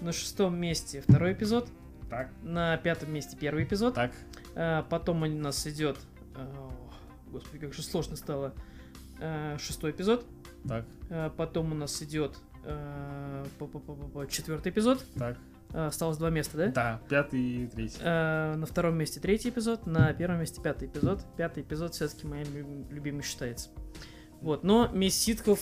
[0.00, 1.68] На шестом месте второй эпизод,
[2.10, 4.12] Так, на пятом месте первый эпизод, так,
[4.54, 5.96] э, потом у нас идет,
[6.36, 6.70] э,
[7.30, 8.52] господи, как же сложно стало,
[9.20, 10.26] э, шестой эпизод,
[10.68, 10.84] так,
[11.36, 12.36] потом у нас идет
[14.30, 15.38] четвертый эпизод, так.
[15.72, 16.66] Осталось два места, да?
[16.68, 17.98] Да, пятый и третий.
[18.00, 21.24] На втором месте третий эпизод, на первом месте пятый эпизод.
[21.36, 23.70] Пятый эпизод все-таки моим любим- любимый считается.
[24.40, 25.58] Вот, но Мисс Ситков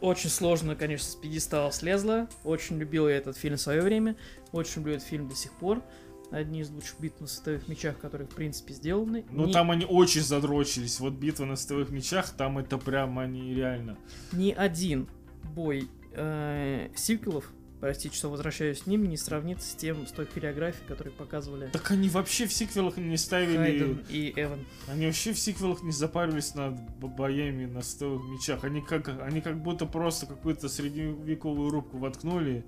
[0.00, 2.28] очень сложно, конечно, с пьедестала слезла.
[2.44, 4.16] Очень любил я этот фильм в свое время.
[4.52, 5.82] Очень люблю этот фильм до сих пор.
[6.30, 9.24] Одни из лучших битв на световых мечах, которые, в принципе, сделаны.
[9.30, 11.00] Ну, ни, там они очень задрочились.
[11.00, 13.98] Вот битва на столовых мечах, там это прям они реально.
[14.32, 15.08] ни один
[15.54, 20.86] бой э, сиквелов, простите, что возвращаюсь с ними, не сравнится с тем, с той хореографией,
[20.86, 23.56] которую показывали Так они вообще в сиквелах не ставили...
[23.56, 24.66] Хайден и Эван.
[24.86, 28.64] Они вообще в сиквелах не запаривались над боями на столовых мечах.
[28.64, 32.64] Они как, они как будто просто какую-то средневековую рубку воткнули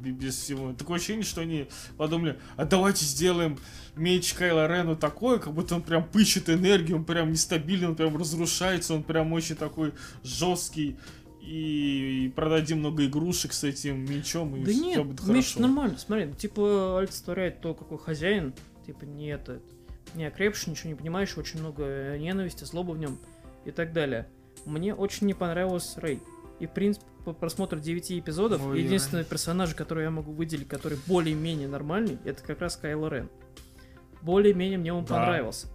[0.00, 0.72] бе- без всего.
[0.72, 3.58] Такое ощущение, что они подумали, а давайте сделаем
[3.94, 8.16] меч Кайла Рену такой, как будто он прям пыщет энергию, он прям нестабильный, он прям
[8.16, 9.92] разрушается, он прям очень такой
[10.22, 10.96] жесткий.
[11.46, 15.60] И, продадим много игрушек с этим мечом, и Да все нет, будет меч хорошо.
[15.60, 18.52] нормально, смотри, ну, типа олицетворяет то, какой хозяин,
[18.84, 19.60] типа не это,
[20.14, 23.16] не окрепший, ничего не понимаешь, очень много ненависти, злобы в нем
[23.64, 24.26] и так далее.
[24.64, 26.20] Мне очень не понравился Рэй.
[26.58, 30.98] И, в принципе, по просмотру 9 эпизодов, Ой, единственный персонаж, который я могу выделить, который
[31.06, 33.28] более-менее нормальный, это как раз Кайло Рен.
[34.22, 35.14] Более-менее мне он Да.
[35.14, 35.68] понравился.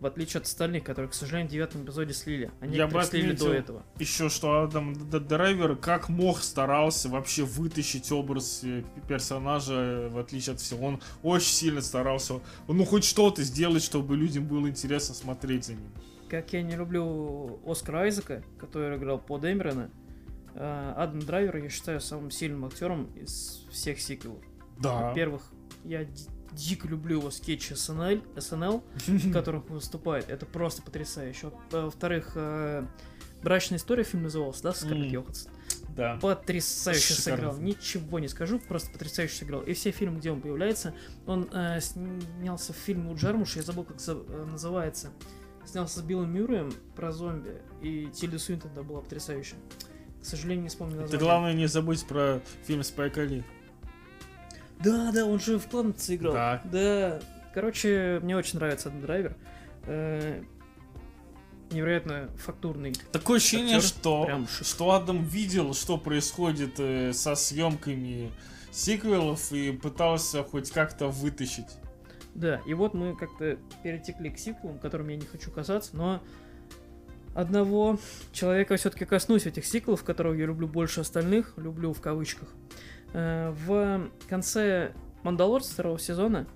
[0.00, 2.50] В отличие от остальных, которые, к сожалению, в девятом эпизоде слили.
[2.60, 3.84] А Я бы слили до этого.
[3.98, 10.60] Еще что Адам Драйвер как мог старался вообще вытащить образ э, персонажа, в отличие от
[10.60, 10.86] всего.
[10.86, 15.92] Он очень сильно старался, ну хоть что-то сделать, чтобы людям было интересно смотреть за ним.
[16.30, 19.90] Как я не люблю Оскара Айзека, который играл по Дэмерона,
[20.54, 24.42] э, Адам Драйвер я считаю самым сильным актером из всех сиквелов.
[24.78, 25.08] Да.
[25.08, 25.42] Во-первых,
[25.84, 26.06] я
[26.52, 30.28] дико люблю его скетчи СНЛ, СНЛ в которых он выступает.
[30.28, 31.52] Это просто потрясающе.
[31.72, 32.86] Э, Во-вторых, э,
[33.42, 35.12] «Брачная история» фильм назывался, да, Скарлетт Мгм.
[35.14, 35.52] Йоханссон?
[35.96, 36.18] Да.
[36.20, 37.52] Потрясающе Шикарно.
[37.52, 37.58] сыграл.
[37.58, 39.60] Ничего не скажу, просто потрясающе сыграл.
[39.62, 40.94] И все фильмы, где он появляется,
[41.26, 45.10] он э, снялся в фильме у Джармуша, я забыл, как за- э, называется.
[45.64, 49.58] Снялся с Биллом Мюрреем про зомби, и Тильда Суинтон там была потрясающая.
[50.20, 51.20] К сожалению, не вспомню Ты название.
[51.24, 53.44] главное не забудь про фильм Спайка Ли.
[54.82, 56.32] Да, да, он же в Кланце играл.
[56.32, 56.62] Да.
[56.64, 57.20] Да.
[57.54, 59.36] Короче, мне очень нравится этот драйвер.
[59.86, 60.42] Э,
[61.70, 62.94] невероятно фактурный.
[63.12, 68.30] Такое ощущение, Актер что, прям что Адам видел, что происходит э, со съемками
[68.70, 71.66] сиквелов и пытался хоть как-то вытащить.
[72.34, 76.22] Да, и вот мы как-то перетекли к сиквелам, которым я не хочу касаться, но
[77.34, 77.98] одного
[78.32, 82.48] человека все-таки коснусь этих сиквелов, которого я люблю больше остальных, люблю в кавычках.
[82.48, 82.80] Э,
[83.12, 84.92] В конце
[85.22, 86.46] Мандалорца второго сезона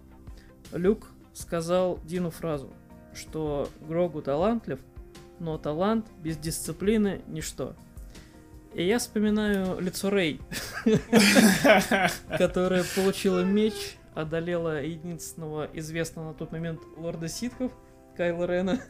[0.72, 2.72] Люк сказал Дину фразу,
[3.12, 4.78] что Грогу талантлив,
[5.40, 7.74] но талант без дисциплины– ничто.
[8.74, 10.40] И я вспоминаю лицо Рэй,
[12.38, 17.72] которая получила меч, одолела единственного известного на тот момент лорда ситхов,
[18.16, 18.80] Кайла Рена,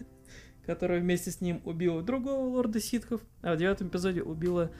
[0.66, 4.70] который вместе с ним убил другого лорда ситхов, а в девятом эпизоде убила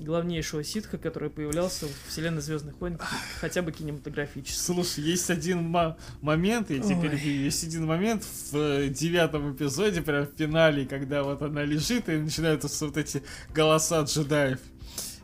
[0.00, 2.98] главнейшего ситха, который появлялся в вселенной Звездных войн
[3.40, 4.58] хотя бы кинематографически.
[4.58, 10.02] Слушай, есть один мо- момент, я тебе перебью, есть один момент в э, девятом эпизоде,
[10.02, 13.22] прям в финале, когда вот она лежит и начинаются вот эти
[13.54, 14.58] голоса джедаев.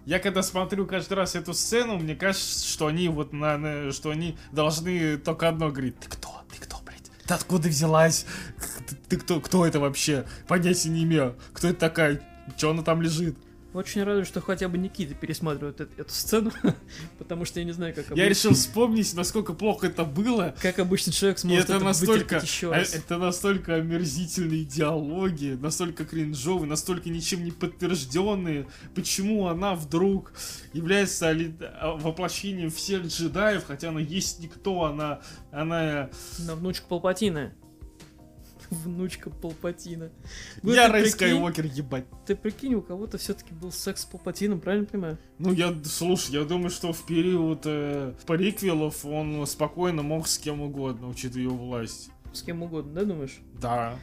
[0.06, 4.10] Я когда смотрю каждый раз эту сцену, мне кажется, что они вот на, на- что
[4.10, 5.96] они должны только одно говорить.
[7.28, 8.24] Ты откуда взялась?
[8.88, 9.38] Ты, ты кто?
[9.40, 10.24] Кто это вообще?
[10.46, 11.36] Понятия не имею.
[11.52, 12.22] Кто это такая?
[12.56, 13.36] Че она там лежит?
[13.74, 16.50] Очень радует, что хотя бы Никита пересматривает эт- эту сцену,
[17.18, 20.54] потому что я не знаю, как Я обычно, решил вспомнить, насколько плохо это было.
[20.62, 22.94] как обычный человек сможет это это настолько, еще раз.
[22.94, 28.66] это настолько омерзительные диалоги, настолько кринжовые, настолько ничем не подтвержденные.
[28.94, 30.32] Почему она вдруг
[30.72, 35.20] является а, воплощением всех джедаев, хотя она есть никто, она,
[35.52, 36.08] она
[36.38, 37.52] На внучку Палпатина.
[38.84, 40.10] Внучка Палпатина.
[40.62, 42.04] Ну, я Рэй Скайуокер, ебать.
[42.26, 45.18] Ты прикинь, у кого-то все-таки был секс с Палпатином, правильно понимаю?
[45.38, 50.60] Ну, я, слушай, я думаю, что в период э, приквелов он спокойно мог с кем
[50.60, 52.10] угодно, учитывая ее власть.
[52.32, 53.38] С кем угодно, да, думаешь?
[53.60, 53.96] Да.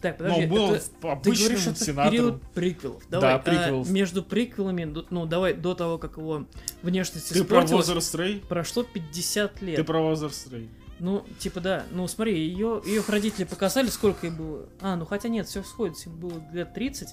[0.00, 2.10] Так, Но подожди, он был это- в- ты обычным говоришь, это сенатором.
[2.12, 3.02] период приквелов.
[3.10, 3.90] Давай, а, приквелов.
[3.90, 6.46] между приквелами, ну, давай, до того, как его
[6.82, 8.40] внешность Ты про испортилась, возраст Рэй?
[8.48, 9.74] прошло 50 лет.
[9.74, 10.68] Ты про возраст Рэй.
[11.00, 11.86] Ну, типа, да.
[11.90, 14.68] Ну, смотри, ее, ее родители показали, сколько ей было.
[14.80, 17.08] А, ну хотя нет, все сходится, им было лет 30.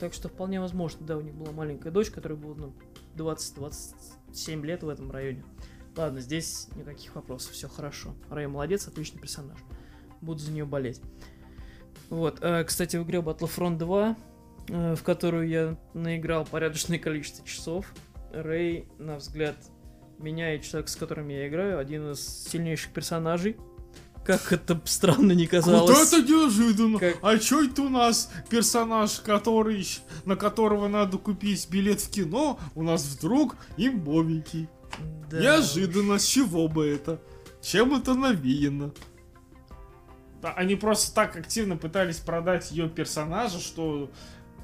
[0.00, 2.74] Так что вполне возможно, да, у них была маленькая дочь, которой было, ну,
[3.16, 5.44] 20-27 лет в этом районе.
[5.96, 8.14] Ладно, здесь никаких вопросов, все хорошо.
[8.28, 9.58] Рэй молодец, отличный персонаж.
[10.20, 11.00] Буду за нее болеть.
[12.10, 14.16] Вот, э, кстати, в игре Battlefront 2,
[14.68, 17.92] э, в которую я наиграл порядочное количество часов,
[18.32, 19.56] Рэй, на взгляд
[20.18, 23.56] меня и человека, с которым я играю, один из сильнейших персонажей.
[24.24, 25.98] Как это странно не казалось.
[25.98, 26.98] Вот это неожиданно.
[26.98, 29.86] Как- А чё это у нас персонаж, который,
[30.24, 34.68] на которого надо купить билет в кино, у нас вдруг имбовенький.
[35.30, 35.40] Да.
[35.40, 37.20] Неожиданно, с чего бы это?
[37.60, 38.92] Чем это навеяно?
[40.40, 44.10] Да, они просто так активно пытались продать ее персонажа, что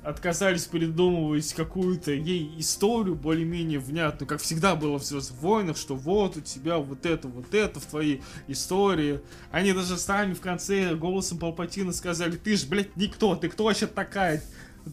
[0.02, 6.36] отказались придумывать какую-то ей историю более-менее внятную, как всегда было в Звездных войнах, что вот
[6.36, 9.20] у тебя вот это, вот это в твоей истории.
[9.50, 13.86] Они даже сами в конце голосом Палпатина сказали, ты ж, блядь, никто, ты кто вообще
[13.86, 14.42] такая?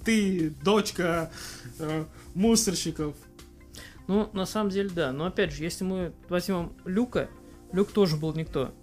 [0.03, 1.31] Ты дочка
[1.79, 3.15] э, мусорщиков.
[4.07, 5.11] Ну, на самом деле, да.
[5.11, 7.29] Но опять же, если мы возьмем Люка,
[7.71, 8.73] Люк тоже был никто.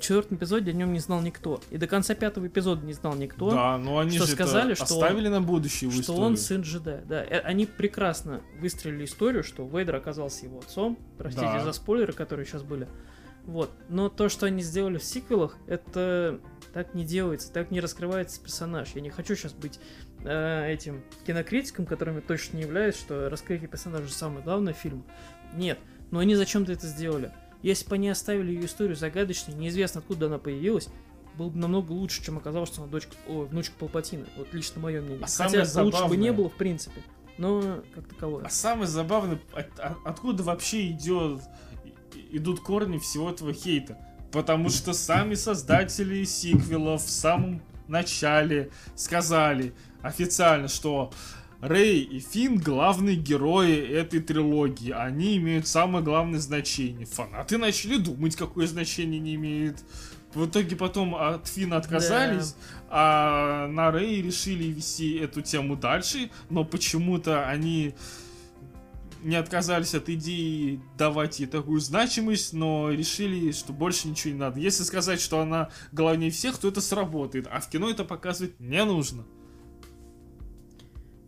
[0.00, 1.60] В четвертом эпизоде о нем не знал никто.
[1.70, 3.50] И до конца пятого эпизода не знал никто.
[3.50, 6.22] Да, но они что же сказали, что оставили на будущее что историю.
[6.24, 7.04] он сын джедая.
[7.04, 10.98] Да, э, они прекрасно выстрелили историю, что Вейдер оказался его отцом.
[11.18, 11.60] Простите Да.
[11.64, 12.88] за спойлеры, которые сейчас были.
[13.44, 13.70] Вот.
[13.90, 16.40] Но то, что они сделали в сиквелах, это
[16.72, 18.88] так не делается, так не раскрывается персонаж.
[18.94, 19.78] Я не хочу сейчас быть
[20.24, 25.02] э, этим кинокритиком, которым я точно не являюсь, что раскрытие персонажа самое главное в фильме.
[25.54, 25.78] Нет.
[26.10, 27.32] Но они зачем-то это сделали.
[27.62, 30.88] Если бы они оставили ее историю загадочной, неизвестно откуда она появилась,
[31.36, 34.26] было бы намного лучше, чем оказалось, что она дочка, о, внучка Палпатина.
[34.36, 35.18] Вот лично мое мнение.
[35.22, 37.02] А Хотя самое лучше бы не забавное- было, в принципе.
[37.38, 38.44] Но как таковое.
[38.44, 41.40] А самое забавное, от- от- откуда вообще идет,
[42.30, 43.98] идут корни всего этого хейта?
[44.32, 51.12] Потому что сами создатели сиквелов в самом начале сказали официально, что
[51.60, 54.92] Рэй и Финн главные герои этой трилогии.
[54.92, 57.06] Они имеют самое главное значение.
[57.06, 59.84] Фанаты начали думать, какое значение не имеет.
[60.32, 62.54] В итоге потом от Фина отказались,
[62.88, 67.94] а на Рэй решили вести эту тему дальше, но почему-то они
[69.22, 74.60] не отказались от идеи давать ей такую значимость, но решили, что больше ничего не надо.
[74.60, 78.82] Если сказать, что она главнее всех, то это сработает, а в кино это показывать не
[78.84, 79.24] нужно.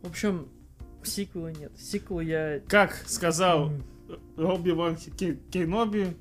[0.03, 0.49] В общем,
[1.05, 1.73] сиквела нет.
[1.79, 2.61] Сиквел я...
[2.69, 3.71] Как сказал
[4.37, 6.17] Робби Ван Кейноби,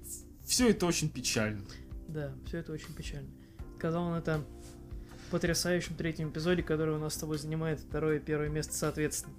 [0.45, 1.63] все это очень печально.
[2.07, 3.29] Да, все это очень печально.
[3.77, 4.43] Сказал он это
[5.27, 9.33] в потрясающем третьем эпизоде, который у нас с тобой занимает второе и первое место соответственно.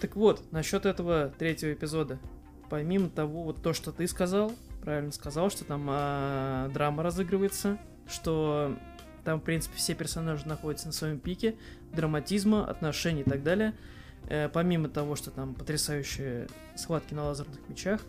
[0.00, 2.18] Так вот, насчет этого третьего эпизода.
[2.68, 7.78] Помимо того, вот то, что ты сказал, правильно сказал, что там а, драма разыгрывается,
[8.08, 8.76] что
[9.24, 11.56] там, в принципе, все персонажи находятся на своем пике
[11.92, 13.74] драматизма, отношений и так далее.
[14.28, 18.00] Э, помимо того, что там потрясающие схватки на лазерных мечах,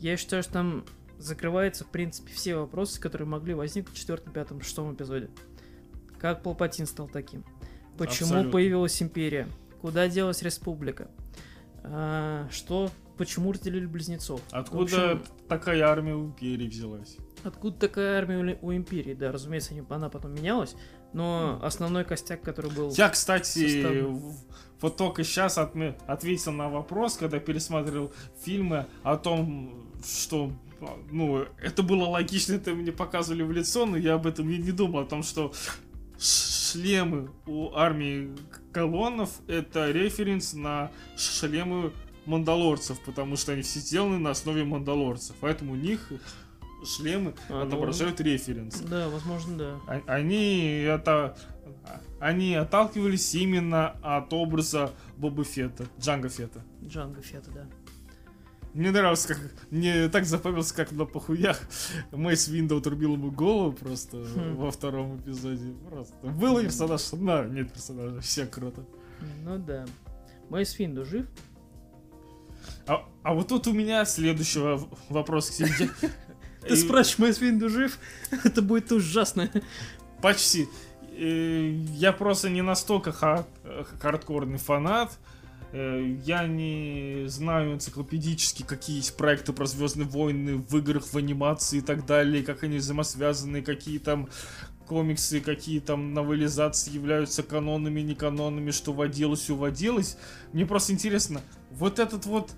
[0.00, 0.84] я считаю, что там
[1.18, 5.30] закрываются, в принципе, все вопросы, которые могли возникнуть в четвертом, пятом, шестом эпизоде.
[6.18, 7.44] Как Палпатин стал таким?
[7.96, 8.52] Почему Абсолютно.
[8.52, 9.46] появилась империя?
[9.80, 11.08] Куда делась республика?
[11.82, 12.90] А, что?
[13.16, 14.40] Почему разделили близнецов?
[14.50, 17.16] Откуда общем, такая армия у империи взялась?
[17.44, 19.14] Откуда такая армия у империи?
[19.14, 20.74] Да, разумеется, она потом менялась,
[21.14, 22.90] но основной костяк, который был...
[22.92, 23.94] Я, кстати, Состав.
[24.10, 24.34] в-
[24.80, 28.12] вот только сейчас ответил на вопрос, когда пересмотрел
[28.42, 30.52] фильмы о том, что
[31.10, 34.72] ну, это было логично, это мне показывали в лицо, но я об этом и не
[34.72, 35.52] думал, о том, что
[36.18, 38.30] шлемы у армии
[38.72, 41.92] колоннов это референс на шлемы
[42.26, 46.12] мандалорцев, потому что они все сделаны на основе мандалорцев, поэтому у них
[46.84, 48.80] шлемы А, ну, отображают референс.
[48.80, 49.80] Да, возможно, да.
[49.86, 51.36] А- Они это
[52.20, 56.62] они отталкивались именно от образа Боба Фетта, Джанга Фетта.
[56.82, 57.66] Джанго Фета, да.
[58.72, 59.38] Мне нравилось, как
[59.70, 61.60] мне так запомнился, как на похуях
[62.10, 64.56] Мейс Винда отрубил ему голову просто Хм.
[64.56, 65.74] во втором эпизоде.
[65.88, 68.84] Просто был персонаж, на, нет персонажа, все круто.
[69.44, 69.84] Ну да.
[70.50, 71.26] Мейс Винду жив?
[72.86, 75.90] А, а вот тут у меня следующий во- вопрос к тебе.
[76.68, 77.98] Ты спрашиваешь, Мейс Винду жив?
[78.44, 79.50] Это будет ужасно.
[80.22, 80.68] Почти.
[81.16, 83.46] Э, Я просто не настолько ха-
[84.00, 85.18] хардкорный фанат.
[85.72, 91.78] Э, Я не знаю энциклопедически, какие есть проекты про Звездные войны в играх, в анимации
[91.78, 94.28] и так далее, как они взаимосвязаны, какие там
[94.86, 100.16] комиксы, какие там новелизации являются канонами, не канонами, что водилось, уводилось.
[100.52, 101.40] Мне просто интересно,
[101.70, 102.50] вот этот вот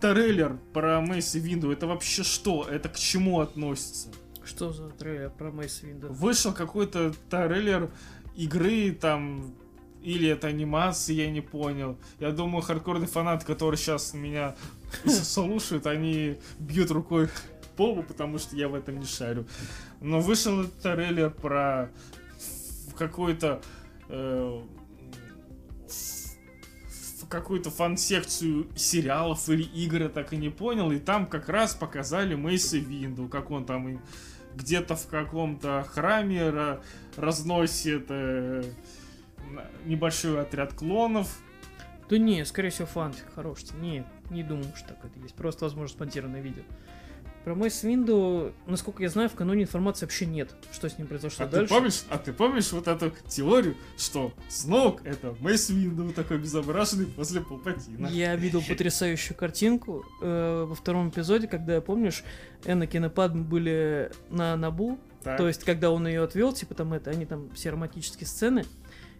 [0.00, 2.66] трейлер про Мейси Винду, это вообще что?
[2.68, 4.08] Это к чему относится?
[4.44, 6.08] Что за трейлер про Мейс Винду?
[6.12, 7.90] Вышел какой-то трейлер
[8.34, 9.54] игры там
[10.02, 11.98] или это анимация, я не понял.
[12.18, 14.56] Я думаю, хардкорный фанат, который сейчас меня
[15.06, 17.28] слушает, они бьют рукой
[17.76, 19.46] по лбу, потому что я в этом не шарю.
[20.00, 21.90] Но вышел трейлер про
[22.96, 23.60] какой-то
[24.08, 24.62] э,
[27.30, 30.90] какую-то фан-секцию сериалов или игр, я так и не понял.
[30.90, 34.00] И там как раз показали Мейса Винду, как он там
[34.54, 36.82] где-то в каком-то храме ра-
[37.16, 38.64] разносит э,
[39.86, 41.38] небольшой отряд клонов.
[42.08, 43.70] Да не, скорее всего, фанфик хороший.
[43.80, 45.36] Нет, не думаю, что так это есть.
[45.36, 46.64] Просто, возможно, спонтированное видео.
[47.44, 51.46] Про Мейс Винду, насколько я знаю, в каноне информации вообще нет, что с ним произошло
[51.46, 51.74] А ты, дальше.
[51.74, 57.40] помнишь, а ты помнишь вот эту теорию, что Сноук это Мейс Винду такой безображенный после
[57.40, 58.08] Палпатина?
[58.08, 62.24] Я видел потрясающую картинку э, во втором эпизоде, когда, помнишь,
[62.66, 65.38] Энакин и Падм были на Набу, Так.
[65.38, 68.66] то есть, когда он ее отвел, типа там это, они там все романтические сцены,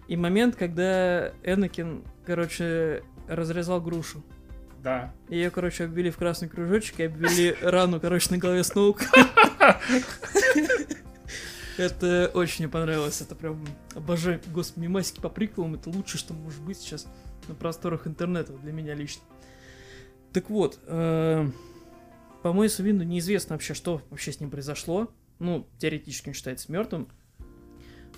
[0.08, 4.22] и момент, когда Энакин, короче, разрезал грушу.
[4.82, 5.12] Да.
[5.28, 9.04] Ее, короче, обвели в красный кружочек и обвели рану, короче, на голове Сноука.
[11.76, 13.20] Это очень мне понравилось.
[13.20, 14.40] Это прям обожаю.
[14.52, 17.06] Господи, мемасики по приквелам это лучшее, что может быть сейчас
[17.48, 19.22] на просторах интернета для меня лично.
[20.32, 21.48] Так вот, э,
[22.42, 25.10] по Мойсу Винду неизвестно вообще, что вообще с ним произошло.
[25.38, 27.08] Ну, теоретически он считается мертвым.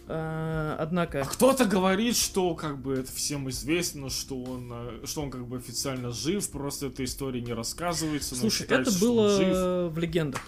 [0.09, 1.23] Э, однако...
[1.23, 5.47] А кто-то говорит, что как бы это всем известно, что он, э, что он как
[5.47, 8.35] бы официально жив, просто эта история не рассказывается.
[8.35, 10.43] Слушай, считается, это было в легендах.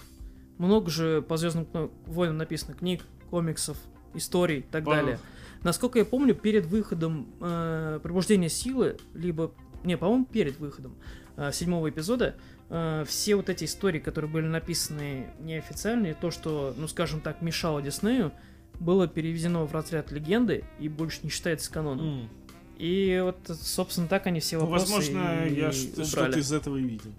[0.57, 1.67] Много же по Звездным
[2.05, 3.77] войнам написано книг, комиксов,
[4.13, 5.19] историй и так По- далее.
[5.63, 9.51] Насколько я помню, перед выходом э, пробуждения силы, либо.
[9.83, 10.95] Не, по-моему, перед выходом
[11.37, 12.35] э, седьмого эпизода,
[12.69, 17.81] э, все вот эти истории, которые были написаны неофициальные, то, что, ну скажем так, мешало
[17.81, 18.31] Диснею,
[18.79, 22.21] было переведено в разряд легенды и больше не считается каноном.
[22.21, 22.29] М.
[22.77, 26.83] И вот, собственно, так они все Ну, вопросы возможно, и я что-то из этого и
[26.83, 27.11] видел.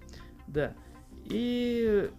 [0.47, 0.75] Да.
[1.25, 2.11] И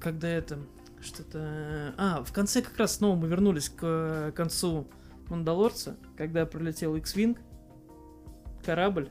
[0.00, 0.58] когда это
[1.02, 1.94] что-то...
[1.98, 4.86] А, в конце как раз снова мы вернулись к концу
[5.28, 7.38] Мандалорца, когда пролетел X-Wing,
[8.64, 9.10] корабль,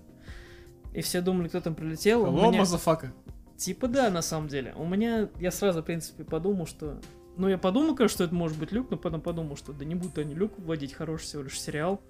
[0.94, 2.26] и все думали, кто там прилетел.
[2.26, 3.14] Hello, меня- motherfucker.
[3.58, 4.74] Типа да, на самом деле.
[4.76, 7.00] У меня, я сразу, в принципе, подумал, что...
[7.40, 9.96] Ну, я подумал, конечно, что это может быть Люк, но потом подумал, что да не
[9.96, 12.02] будут они Люка вводить, хороший всего лишь сериал.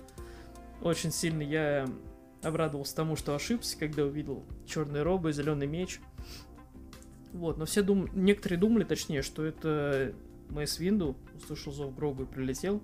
[0.82, 1.88] Очень сильно я
[2.42, 6.00] обрадовался тому, что ошибся, когда увидел черные робы, зеленый меч.
[7.32, 8.10] Вот, но все дум...
[8.16, 10.16] некоторые думали, точнее, что это
[10.50, 12.82] Мэйс Винду услышал зов Грогу и прилетел,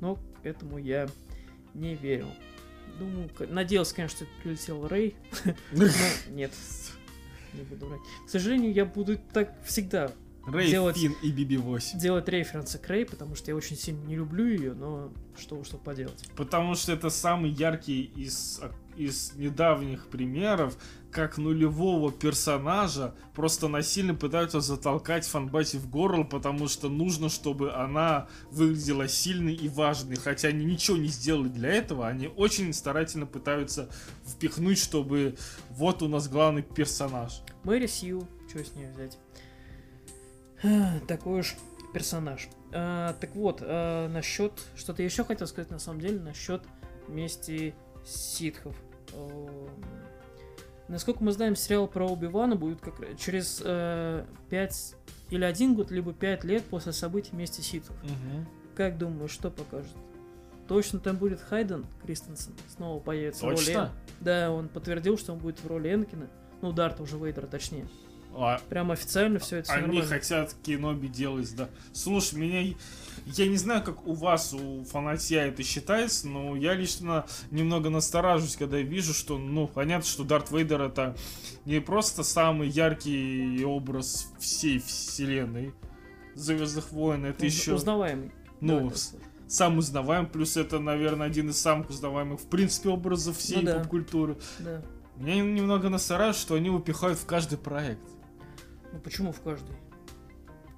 [0.00, 1.06] но к этому я
[1.74, 2.26] не верил.
[2.98, 5.14] Думаю, надеялся, конечно, что это прилетел Рэй,
[5.70, 5.84] но
[6.30, 6.50] нет,
[7.52, 8.00] не буду врать.
[8.26, 10.10] К сожалению, я буду так всегда
[10.46, 11.98] Рэй, Делать- Финн и BB-8.
[11.98, 15.68] делать референсы к Рэй, потому что я очень сильно не люблю ее, но что уж
[15.70, 16.28] тут поделать.
[16.36, 18.60] Потому что это самый яркий из,
[18.96, 20.76] из недавних примеров,
[21.10, 28.28] как нулевого персонажа просто насильно пытаются затолкать фанбазе в горло, потому что нужно, чтобы она
[28.50, 30.16] выглядела сильной и важной.
[30.16, 33.88] Хотя они ничего не сделали для этого, они очень старательно пытаются
[34.26, 35.36] впихнуть, чтобы
[35.70, 37.40] вот у нас главный персонаж.
[37.62, 39.18] Мэри Сью, что с нее взять?
[40.64, 41.56] А, Такой уж
[41.92, 42.48] персонаж.
[42.72, 44.52] А, так вот, а, насчет...
[44.74, 46.62] Что-то еще хотел сказать, на самом деле, насчет
[47.08, 48.74] мести ситхов.
[49.14, 49.68] Эм,
[50.88, 53.62] Насколько мы знаем, сериал про Оби-Вана будет как через
[54.50, 54.94] 5
[55.30, 57.96] или один год, либо 5 лет после событий вместе ситхов.
[58.76, 59.92] Как думаешь, что покажет?
[60.68, 62.52] Точно там будет Хайден Кристенсен?
[62.74, 63.92] Снова появится в роли Точно?
[64.20, 66.28] Да, он подтвердил, что он будет в роли Энакина.
[66.62, 67.86] Ну, Дарта уже Вейдера, точнее.
[68.36, 70.08] А, Прям официально все это всё Они нормально.
[70.08, 71.68] хотят Киноби делать, да.
[71.92, 72.74] Слушай, меня...
[73.26, 78.56] Я не знаю, как у вас, у фанатья это считается, но я лично немного настораживаюсь,
[78.56, 81.16] когда я вижу, что, ну, понятно, что Дарт Вейдер это
[81.64, 85.72] не просто самый яркий образ всей вселенной
[86.34, 88.32] Звездных войн, это Уз- еще Узнаваемый.
[88.60, 89.20] Ну, сказать.
[89.46, 93.78] сам узнаваем, плюс это, наверное, один из самых узнаваемых, в принципе, образов всей Ну да.
[93.78, 94.36] поп-культуры.
[94.58, 94.82] Да.
[95.16, 98.02] Меня немного настораживает, что они упихают в каждый проект.
[98.94, 99.74] Ну почему в каждый?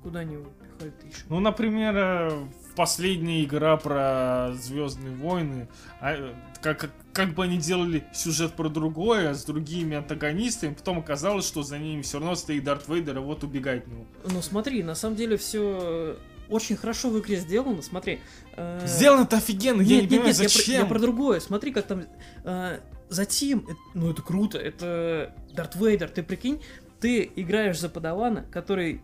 [0.02, 0.46] Куда они его
[0.80, 1.24] еще?
[1.28, 5.68] Ну, например, э, последняя игра про Звездные войны,
[6.00, 11.46] а, э, как, как, бы они делали сюжет про другое, с другими антагонистами, потом оказалось,
[11.46, 14.06] что за ними все равно стоит Дарт Вейдер, а вот убегает от него.
[14.24, 16.16] Ну смотри, на самом деле все
[16.48, 17.82] очень хорошо в игре сделано.
[17.82, 18.20] Смотри.
[18.56, 20.74] э, Сделано-то офигенно, я не нет, понимаю, нет, я про- зачем.
[20.74, 21.40] Я про, другое.
[21.40, 22.04] Смотри, как там.
[22.44, 22.78] э,
[23.10, 26.60] затем, ну это круто, это Дарт Вейдер, ты прикинь,
[27.00, 29.02] ты играешь за подавана, который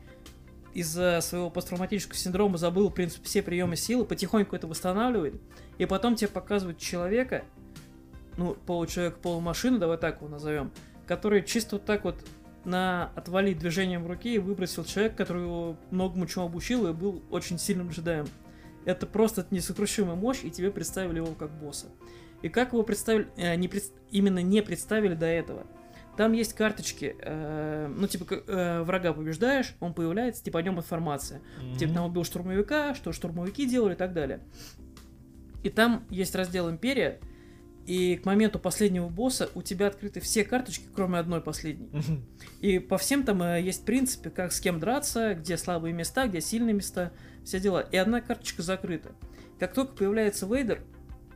[0.74, 5.34] из-за своего посттравматического синдрома забыл, в принципе, все приемы силы, потихоньку это восстанавливает,
[5.78, 7.44] и потом тебе показывают человека,
[8.36, 10.72] ну, получеловек, полумашину, давай так его назовем,
[11.06, 12.16] который чисто вот так вот
[12.64, 17.58] на отвали движением руки и выбросил человека, который его многому чему обучил и был очень
[17.58, 18.26] сильным джедаем.
[18.84, 21.86] Это просто несокрушимая мощь, и тебе представили его как босса.
[22.40, 25.66] И как его представили, э, не пред- именно не представили до этого.
[26.16, 31.40] Там есть карточки, э, ну, типа, э, врага побеждаешь, он появляется, типа, о нем информация.
[31.62, 31.76] Мгм.
[31.76, 34.40] Типа, там убил штурмовика, что штурмовики делали и так далее.
[35.62, 37.18] И там есть раздел Империя,
[37.86, 41.88] и к моменту последнего босса у тебя открыты все карточки, кроме одной последней.
[41.92, 42.24] Мгм.
[42.60, 46.40] И по всем там э, есть принципы, как с кем драться, где слабые места, где
[46.40, 47.12] сильные места,
[47.44, 47.80] все дела.
[47.80, 49.12] И одна карточка закрыта.
[49.58, 50.82] Как только появляется Вейдер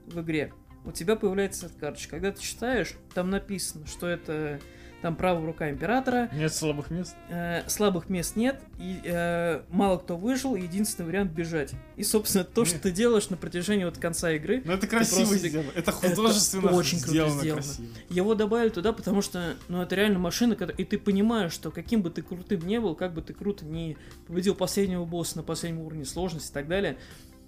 [0.06, 0.52] в игре,
[0.86, 2.12] у тебя появляется эта карточка.
[2.12, 4.60] Когда ты читаешь, там написано, что это
[5.02, 7.14] там правая рука императора, Нет слабых мест.
[7.28, 11.72] э, слабых мест нет, и э, мало кто выжил, и единственный вариант бежать.
[11.96, 12.82] И, собственно, то, что Нет.
[12.82, 15.70] ты делаешь на протяжении вот конца игры, Ну это красиво просто- сделано.
[15.74, 17.62] Это художественно очень круто сделано, сделано.
[17.62, 17.88] красиво.
[18.08, 22.00] Его добавили туда, потому что, ну, это реально машина, которая- и ты понимаешь, что каким
[22.00, 25.82] бы ты крутым не был, как бы ты круто не победил последнего босса на последнем
[25.82, 26.96] уровне сложности и так далее,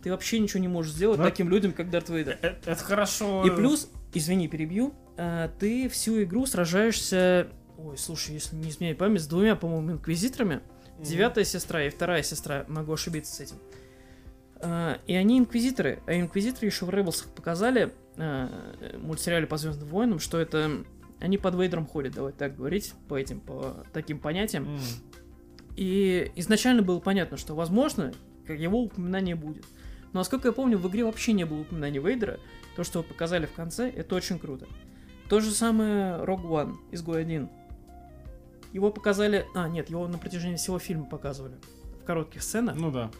[0.03, 2.39] ты вообще ничего не можешь сделать Ну, таким людям, как Дарт Вейдер.
[2.43, 3.45] Э, Это хорошо.
[3.47, 9.23] И плюс, извини, перебью, а, ты всю игру сражаешься, ой, слушай, если не изменяй память,
[9.23, 10.61] с двумя, по-моему, инквизиторами,
[10.97, 11.05] Мгм.
[11.05, 13.57] девятая сестра и вторая сестра, могу ошибиться с этим.
[14.61, 20.19] А, И они инквизиторы, а инквизиторы еще в Ребелсах показали, э, мультсериале по Звездным войнам,
[20.19, 20.85] что это
[21.21, 24.69] они под Вейдером ходят, давай так говорить, по этим, по таким понятиям.
[24.69, 24.81] М.
[25.77, 28.13] И изначально было понятно, что, возможно,
[28.49, 29.65] его упоминание будет.
[30.13, 32.39] Но, насколько я помню, в игре вообще не было упоминания Вейдера.
[32.77, 34.67] То, что вы показали в конце, это очень круто.
[35.29, 37.49] То же самое Rogue One, Изгой 1.
[38.73, 39.47] Его показали...
[39.55, 41.55] А, нет, его на протяжении всего фильма показывали.
[42.03, 42.77] В коротких сценах.
[42.77, 43.11] Ну да.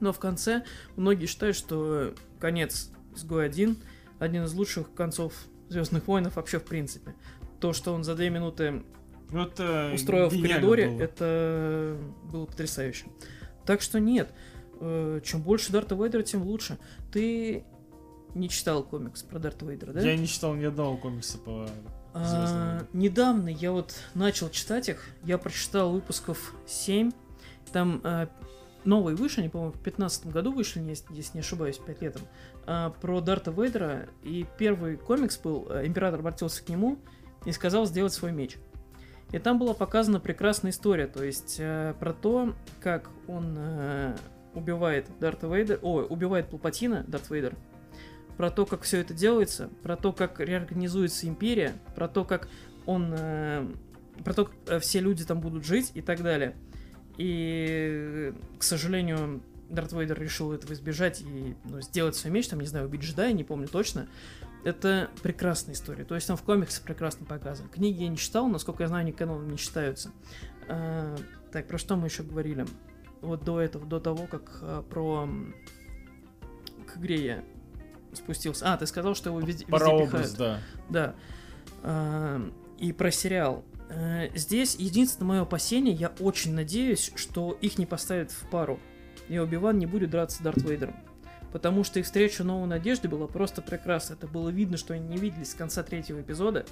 [0.00, 0.64] Но в конце
[0.96, 3.76] многие считают, что конец Изгой 1
[4.18, 5.32] один из лучших концов
[5.68, 7.14] Звездных войнов вообще в принципе.
[7.60, 8.82] То, что он за две минуты
[9.30, 11.00] Ну, это устроил в коридоре, было.
[11.02, 11.96] это
[12.30, 13.06] было потрясающе.
[13.64, 14.32] Так что нет,
[14.82, 16.78] э, чем больше Дарта Вейдера, тем лучше.
[17.10, 17.64] Ты
[18.34, 20.00] не читал комикс про Дарта Вейдера, да?
[20.00, 21.68] Я не читал ни одного комикса по
[22.14, 27.12] А, недавно я вот начал читать их, я прочитал выпусков 7,
[27.72, 28.28] там а,
[28.84, 32.22] новые вышли, они, по-моему, в 15 году вышли, если, если не ошибаюсь, 5 летом,
[32.66, 36.98] а, про Дарта Вейдера, и первый комикс был, а, император обратился к нему
[37.44, 38.56] и сказал сделать свой меч.
[39.32, 44.14] И там была показана прекрасная история, то есть э, про то, как он э,
[44.54, 47.54] убивает Дарта Вейдера, ой, убивает Палпатина, Дарт Вейдер,
[48.36, 52.48] про то, как все это делается, про то, как реорганизуется империя, про то, как
[52.86, 53.66] он, э,
[54.24, 56.54] про то, как э, все люди там будут жить и так далее.
[57.18, 62.66] И, к сожалению, Дарт Вейдер решил этого избежать и ну, сделать свой меч, там, не
[62.66, 64.08] знаю, убить джедая, не помню точно.
[64.64, 66.04] Это прекрасная история.
[66.04, 67.68] То есть там в комиксах прекрасно показано.
[67.68, 70.10] Книги я не читал, насколько я знаю, они каноном не считаются.
[70.68, 71.16] А,
[71.50, 72.66] так, про что мы еще говорили?
[73.22, 75.28] Вот до этого, до того, как а, про
[76.86, 77.44] к игре я
[78.12, 78.72] спустился.
[78.72, 80.36] А, ты сказал, что его везде, везде Прообраз, пихают.
[80.38, 80.60] да.
[80.90, 81.14] Да.
[81.82, 83.64] А, И про сериал.
[83.88, 88.80] Э, Здесь единственное мое опасение, я очень надеюсь, что их не поставят в пару.
[89.28, 90.96] И Оби-Ван не будет драться с Дарт Вейдером.
[91.52, 94.14] Потому что их встреча Новой Надежды была просто прекрасна.
[94.14, 96.64] Это было видно, что они не виделись с конца третьего эпизода.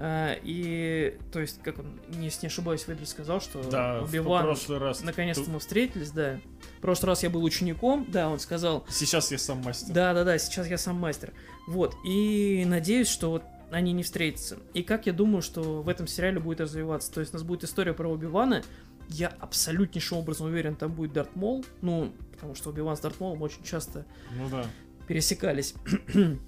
[0.00, 1.86] А, И, то есть, как он,
[2.20, 5.02] если не ошибаюсь, Вейдер сказал, что Да, Оби-Ван, прошлый раз.
[5.02, 6.38] наконец-то Ту- мы встретились, да.
[6.78, 9.92] В прошлый раз я был учеником, да, он сказал, Сейчас я сам мастер.
[9.92, 11.32] да, да, да, сейчас я сам мастер.
[11.66, 11.96] Вот.
[12.06, 13.42] И надеюсь, что вот
[13.72, 14.58] они не встретятся.
[14.72, 17.12] И как я думаю, что в этом сериале будет развиваться.
[17.12, 18.62] То есть у нас будет история про Оби-Вана.
[19.08, 21.64] Я абсолютнейшим образом уверен, там будет Дарт Мол.
[21.82, 24.06] Ну, потому что Оби-Ван с Дарт Молом очень часто
[24.38, 24.64] Ну да.
[25.08, 25.74] пересекались.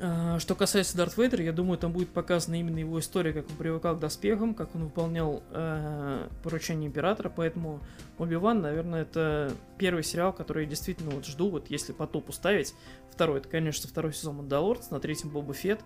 [0.00, 3.56] А, Что касается Дарт Вейдера, я думаю, там будет показана именно его история, как он
[3.56, 7.80] привыкал к доспехам, как он выполнял э, поручения Императора, поэтому
[8.18, 12.74] Оби-Ван, наверное, это первый сериал, который я действительно вот жду, вот если по топу ставить.
[13.10, 15.80] Второй, это, конечно, второй сезон Мандалорц, на третьем Боба Фетт,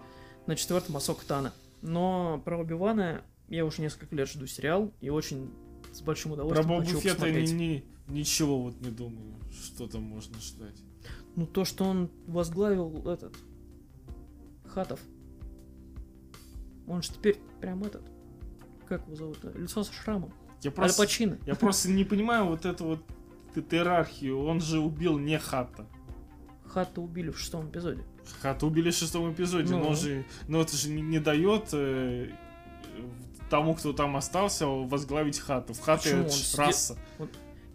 [0.46, 1.52] на четвертом Асока Тана.
[1.82, 5.50] Но про Оби-Вана я уже несколько лет жду сериал, и очень
[5.92, 7.52] с большим Про удовольствием Бобу хочу его Фетта посмотреть.
[7.52, 10.76] ни- ни- ничего вот не думаю, что там можно ждать.
[11.36, 13.34] Ну, то, что он возглавил этот...
[14.68, 15.00] Хатов.
[16.86, 18.02] Он же теперь прям этот...
[18.86, 19.38] Как его зовут?
[19.54, 20.32] Лицо со шрамом.
[20.62, 21.38] Я Аль просто, Пачино.
[21.46, 23.00] я просто не понимаю вот эту вот
[23.72, 24.38] иерархию.
[24.42, 25.86] Он же убил не Хата.
[26.66, 28.02] Хата убили в шестом эпизоде.
[28.40, 29.80] Хата убили в шестом эпизоде, Ну.
[29.84, 32.30] но же, но это же не, не дает э,
[33.50, 35.74] тому, кто там остался, возглавить Хату.
[35.74, 36.98] В Хата это Он ж сидит- раса.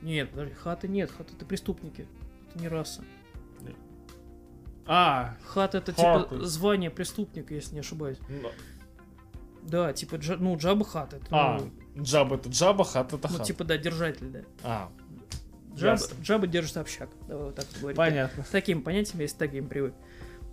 [0.02, 1.12] Нет, подожди, Хата нет.
[1.12, 2.08] Хата это преступники.
[2.50, 3.04] Это не раса.
[4.86, 6.36] А, Хата это Хаты.
[6.36, 8.18] типа звание преступника, если не ошибаюсь.
[8.28, 8.50] ну,
[9.64, 11.18] Да, типа, Джа- ну, Джаба Хата.
[11.18, 11.60] Это, а,
[11.96, 13.48] ну, Джаба это Джаба, Хат это ну, Хат.
[13.48, 14.42] типа, да, держатель, да.
[14.64, 14.92] А,
[15.76, 16.16] Джаба, Ясно.
[16.22, 17.10] Джаба держит общак.
[17.28, 17.98] Давай вот так говорить.
[17.98, 18.44] понятно.
[18.44, 19.94] С таким понятием, если так им привык.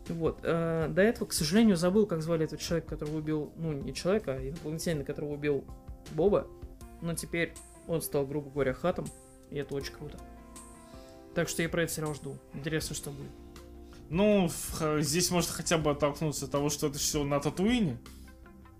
[0.08, 0.38] Вот.
[0.42, 4.32] э, до этого, к сожалению, забыл, как звали этого человека, которого убил, ну, не человека,
[4.34, 5.64] а инопланетянина, которого убил
[6.12, 6.46] Боба.
[7.02, 7.52] Но теперь
[7.86, 9.06] он стал, грубо говоря, хатом,
[9.50, 10.18] и это очень круто.
[11.34, 12.38] Так что я про этот сериал жду.
[12.54, 13.30] Интересно, что будет.
[14.10, 14.50] Ну,
[14.98, 17.96] здесь можно хотя бы оттолкнуться от того, что это все на Татуине.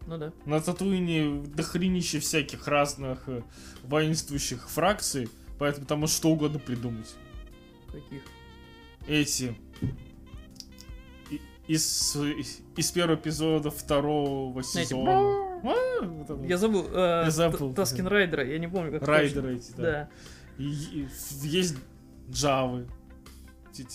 [0.06, 0.32] Ну да.
[0.44, 3.42] На Татуине дохренище всяких разных э,
[3.84, 5.28] воинствующих фракций,
[5.58, 7.14] поэтому там можно что угодно придумать.
[7.92, 8.22] Каких?
[9.06, 9.54] Эти
[11.30, 12.16] и- из,
[12.76, 15.12] из первого эпизода второго Знаете, сезона.
[15.62, 16.86] А, вот Я забыл.
[16.92, 17.72] э, Я забыл.
[17.74, 19.82] Таскин Райдера, я не помню, как Райдеры эти, да.
[19.82, 20.10] Да.
[20.58, 21.08] И, и
[21.42, 21.76] есть
[22.30, 22.88] Джавы.
[23.72, 23.86] Те,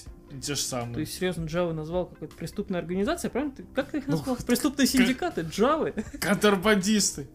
[0.41, 0.93] те же самые.
[0.95, 3.55] То есть, серьезно, Джавы назвал какой-то преступная организация, правильно?
[3.55, 4.35] Ты, как ты их Ну, назвал?
[4.37, 5.41] Преступные синдикаты?
[5.41, 5.91] Джавы?
[6.19, 7.27] Контрабандисты.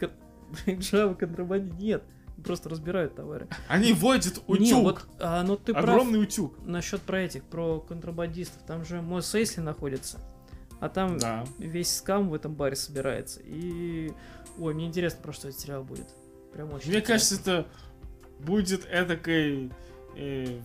[0.68, 2.03] Джавы контрабанде нет.
[2.45, 3.49] Просто разбирают товары.
[3.68, 4.61] Они водят утюг.
[4.61, 5.84] Не, вот, а, ну ты прав.
[5.84, 6.55] Огромный утюг.
[6.64, 8.62] Насчет про этих, про контрабандистов.
[8.66, 10.18] Там же мой Сейсли находится.
[10.80, 11.45] А там Да.
[11.59, 13.41] весь скам в этом баре собирается.
[13.45, 14.12] И...
[14.59, 16.09] Ой, мне интересно, про что этот сериал будет.
[16.55, 17.07] Прям очень Мне интересно.
[17.07, 17.66] кажется, это
[18.41, 19.70] будет этакой
[20.16, 20.61] э,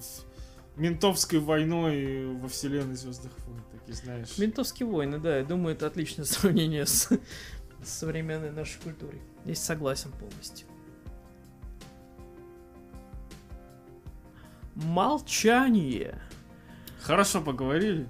[0.77, 4.37] ментовской войной во вселенной Звездных войн, такие знаешь.
[4.37, 7.09] Ментовские войны, да, я думаю, это отличное сравнение с,
[7.83, 9.21] с современной нашей культурой.
[9.43, 10.67] Здесь согласен полностью.
[14.75, 16.21] Молчание.
[17.01, 18.09] Хорошо поговорили.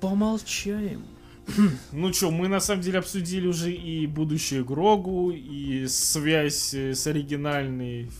[0.00, 1.04] Помолчаем.
[1.92, 7.06] Ну чё, мы на самом деле обсудили уже и будущее Грогу, и связь э, с
[7.06, 8.10] оригинальной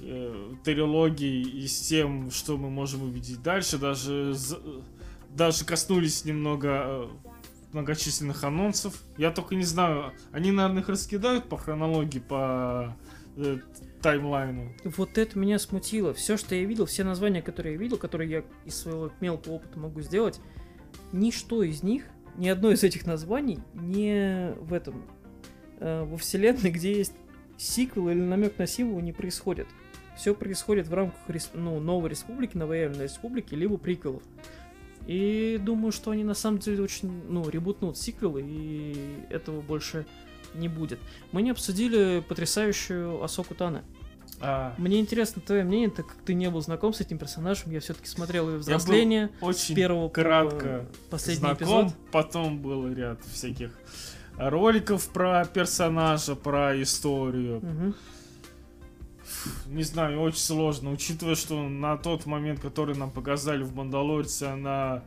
[0.00, 3.78] э, трилогией, и с тем, что мы можем увидеть дальше.
[3.78, 4.34] Даже
[5.34, 7.08] даже коснулись немного э,
[7.72, 9.02] многочисленных анонсов.
[9.16, 12.96] Я только не знаю, они, наверное, их раскидают по хронологии, по
[13.36, 13.58] э,
[14.02, 14.72] таймлайну.
[14.84, 16.14] Вот это меня смутило.
[16.14, 19.78] Все, что я видел, все названия, которые я видел, которые я из своего мелкого опыта
[19.78, 20.40] могу сделать,
[21.12, 22.04] ничто из них,
[22.36, 25.04] ни одно из этих названий не в этом,
[25.80, 27.14] э, во вселенной, где есть
[27.56, 29.66] сиквел или намек на символ, не происходит.
[30.18, 31.18] Все происходит в рамках
[31.54, 34.22] ну, новой республики, новоявленной республики, либо приколов.
[35.06, 38.96] И думаю, что они на самом деле очень, ну, ребутнут сиквелы, и
[39.30, 40.06] этого больше
[40.54, 40.98] не будет.
[41.30, 43.84] Мы не обсудили потрясающую Асоку Тана.
[44.40, 47.80] А, Мне интересно твое мнение, так как ты не был знаком с этим персонажем, я
[47.80, 51.56] все-таки смотрел ее взросление с очень первого по кратко последний знаком.
[51.56, 51.94] эпизод.
[52.12, 53.70] Потом был ряд всяких
[54.36, 57.60] роликов про персонажа, про историю.
[57.60, 57.94] Мгм.
[59.66, 65.02] Не знаю, очень сложно, учитывая, что на тот момент, который нам показали в Мандалорце, она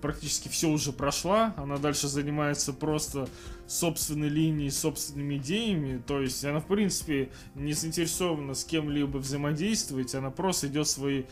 [0.00, 3.28] практически все уже прошла, она дальше занимается просто
[3.66, 10.30] собственной линией, собственными идеями, то есть она, в принципе, не заинтересована с кем-либо взаимодействовать, она
[10.30, 11.26] просто идет своей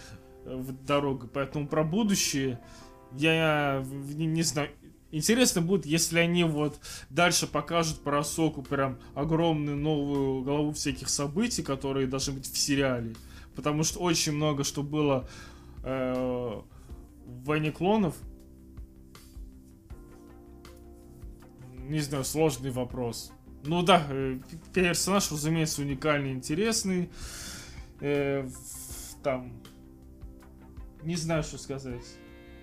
[0.45, 2.61] э, дорогой, поэтому про будущее
[3.12, 4.70] я не, не знаю,
[5.11, 6.79] Интересно будет, если они вот
[7.09, 13.15] дальше покажут про Соку прям огромную новую голову всяких событий, которые должны быть в сериале.
[13.55, 15.27] Потому что очень много что было
[15.83, 16.61] э,
[17.25, 18.17] в Войне клонов.
[21.89, 23.33] Не знаю, сложный вопрос.
[23.65, 24.39] Ну да, э,
[24.75, 27.09] персонаж, разумеется, уникальный, интересный.
[28.01, 28.47] Э,
[29.23, 29.53] там...
[31.03, 32.05] Не знаю, что сказать.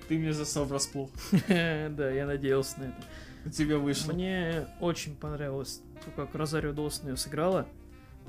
[0.08, 1.10] Ты меня застал врасплох.
[1.48, 3.04] Да, я надеялся на это.
[3.46, 4.14] У тебя вышло.
[4.14, 7.68] Мне очень понравилось то, как Розарио Доусон ее сыграла,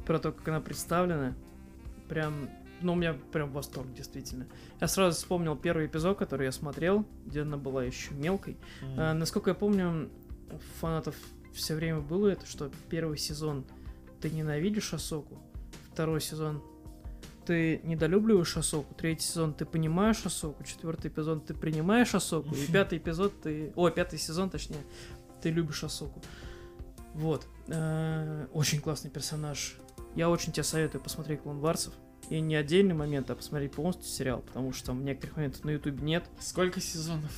[0.04, 1.34] про то, как она представлена.
[2.08, 2.50] Прям,
[2.82, 4.46] ну, у меня прям восторг, действительно.
[4.80, 8.56] Я сразу вспомнил первый эпизод, который я смотрел, где она была еще мелкой.
[8.82, 9.00] Мгм.
[9.00, 10.10] А, насколько я помню,
[10.50, 11.16] у фанатов
[11.52, 13.64] все время было это, что первый сезон
[14.20, 15.38] ты ненавидишь Асоку,
[15.92, 16.62] второй сезон
[17.46, 22.98] ты недолюбливаешь Асоку, третий сезон ты понимаешь Асоку, четвертый эпизод ты принимаешь Асоку, и пятый
[22.98, 23.72] эпизод ты...
[23.76, 24.82] О, пятый сезон, точнее,
[25.40, 26.20] ты любишь Асоку.
[27.14, 27.46] Вот.
[27.68, 29.76] Э, Очень классный персонаж.
[30.14, 31.94] Я очень тебе советую посмотреть Клон Варсов.
[32.28, 36.02] И не отдельный момент, а посмотреть полностью сериал, потому что там некоторых моментов на Ютубе
[36.02, 36.24] нет.
[36.40, 37.30] Сколько сезонов?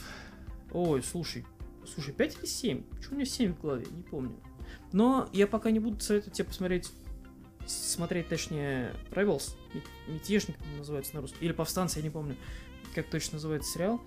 [0.73, 1.45] Ой, слушай,
[1.93, 2.83] слушай, 5 или 7?
[2.85, 3.87] Почему у меня 7 в голове?
[3.91, 4.41] Не помню.
[4.93, 6.91] Но я пока не буду советовать тебе посмотреть,
[7.69, 9.55] смотреть, точнее, Rebels,
[10.07, 12.37] Мятежник называется на русском, или Повстанцы, я не помню,
[12.95, 14.01] как точно называется сериал.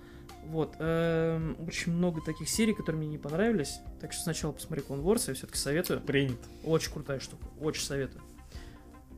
[0.46, 5.02] Вот, эм, очень много таких серий, которые мне не понравились, так что сначала посмотри Clone
[5.02, 6.00] Wars, я все-таки советую.
[6.00, 6.48] Принято.
[6.64, 8.22] Очень крутая штука, очень советую.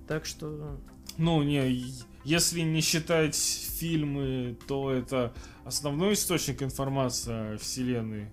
[0.07, 0.79] Так что,
[1.17, 5.33] Ну, не, если не считать фильмы, то это
[5.65, 8.31] основной источник информации о вселенной,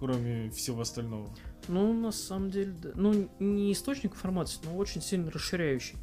[0.00, 1.28] кроме всего остального.
[1.68, 2.90] Ну, на самом деле, да.
[2.94, 5.96] Ну, не источник информации, но очень сильно расширяющий.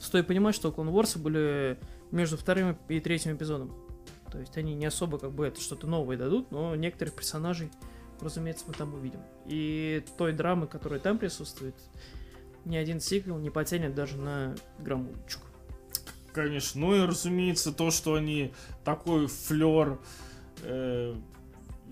[0.00, 1.78] Стоит понимать, что Clone Wars были
[2.10, 3.74] между вторым и третьим эпизодом.
[4.30, 7.70] То есть они не особо как бы это что-то новое дадут, но некоторых персонажей,
[8.20, 9.20] разумеется, мы там увидим.
[9.46, 11.74] И той драмы, которая там присутствует,
[12.64, 15.46] ни один сиквел не потянет даже на граммулечку.
[16.32, 16.80] Конечно.
[16.80, 18.52] Ну и, разумеется, то, что они
[18.84, 19.98] такой флер
[20.62, 21.14] э,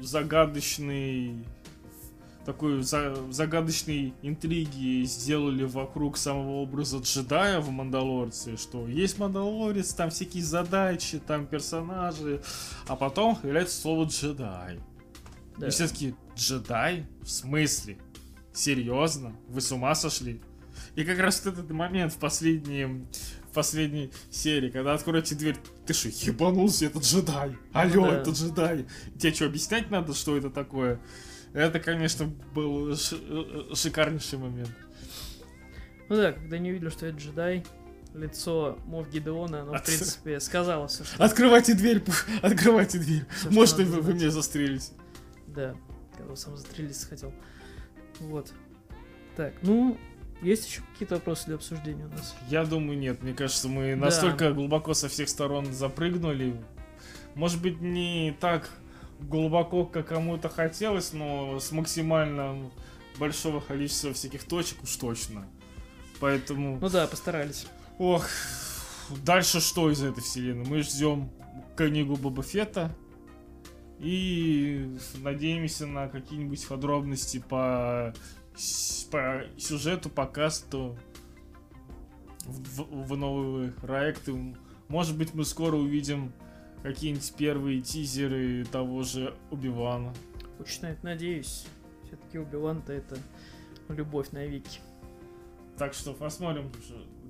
[0.01, 1.45] загадочный
[2.49, 10.09] такой за- загадочной интриги сделали вокруг самого образа джедая в Мандалорце, что есть Мандалорец, там
[10.09, 12.41] всякие задачи, там персонажи,
[12.87, 14.81] а потом появляется слово джедай.
[15.59, 15.67] Да.
[15.67, 17.05] И все таки джедай?
[17.21, 17.99] В смысле?
[18.55, 19.37] Серьезно?
[19.49, 20.41] Вы с ума сошли?
[20.95, 23.09] И как раз вот этот момент в последнем
[23.51, 27.59] в последней серии, когда откроете дверь, ты что, ебанулся, это джедай?
[27.75, 28.21] Алло, да.
[28.21, 28.87] это джедай.
[29.19, 30.99] Тебе что, объяснять надо, что это такое?
[31.53, 34.71] Это, конечно, был э, шикарнейший момент.
[36.09, 37.65] Ну да, когда не увидели, что это джедай,
[38.15, 41.23] лицо Мов Гидеона, оно, в От- принципе, сказала все, что...
[41.23, 42.03] Открывайте дверь,
[42.43, 43.25] открывайте дверь.
[43.41, 44.93] что Может, вы, вы мне застрелите.
[45.47, 45.75] Да,
[46.17, 47.33] когда сам застрелиться хотел.
[48.21, 48.53] Вот.
[49.37, 49.99] Так, ну,
[50.43, 52.35] есть еще какие-то вопросы для обсуждения у нас?
[52.49, 53.23] Я думаю, нет.
[53.23, 54.07] Мне кажется, мы Да.
[54.07, 56.55] настолько глубоко со всех сторон запрыгнули.
[57.35, 58.69] Может быть, не так
[59.21, 62.71] глубоко, как кому-то хотелось, но с максимально
[63.19, 65.47] большого количества всяких точек уж точно.
[66.21, 67.67] Поэтому, Ну да, постарались.
[67.99, 68.27] ох,
[69.25, 70.65] дальше что из этой вселенной?
[70.67, 71.31] Мы ждем
[71.77, 72.95] книгу Боба Фетта
[73.99, 78.15] и надеемся на какие-нибудь подробности по,
[79.11, 80.97] по сюжету, по касту
[82.45, 84.55] в, в- в новые проекты.
[84.89, 86.33] Может быть, мы скоро увидим
[86.83, 90.13] какие-нибудь первые тизеры того же Убивана.
[90.59, 91.67] Очень на это надеюсь.
[92.07, 93.19] Все-таки Убиван-то это
[93.89, 94.81] любовь навеки.
[95.77, 96.73] Так что посмотрим,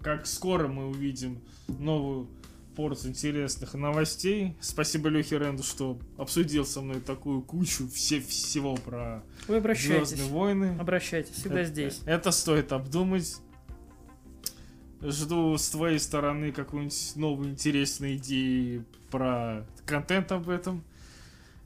[0.03, 2.29] как скоро мы увидим новую
[2.75, 4.57] порцию интересных новостей.
[4.61, 10.11] Спасибо Лехе Ренду, что обсудил со мной такую кучу все, всего про Вы обращайтесь.
[10.11, 10.77] Звездные войны.
[10.79, 12.01] Обращайтесь, всегда это, здесь.
[12.07, 13.39] Это стоит обдумать.
[15.03, 20.85] Жду с твоей стороны какую-нибудь новую интересную идею про контент об этом.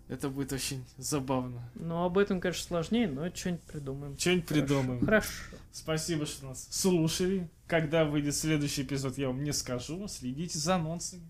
[0.09, 1.63] Это будет очень забавно.
[1.75, 4.19] Ну, об этом, конечно, сложнее, но что-нибудь придумаем.
[4.19, 5.01] Что-нибудь придумаем.
[5.05, 5.33] Хорошо.
[5.71, 7.49] Спасибо, что нас слушали.
[7.67, 10.07] Когда выйдет следующий эпизод, я вам не скажу.
[10.09, 11.23] Следите за анонсами.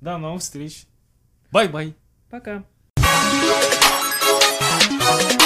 [0.00, 0.86] До новых встреч.
[1.50, 1.94] Bye-bye.
[2.30, 2.64] Пока.
[5.02, 5.41] thank you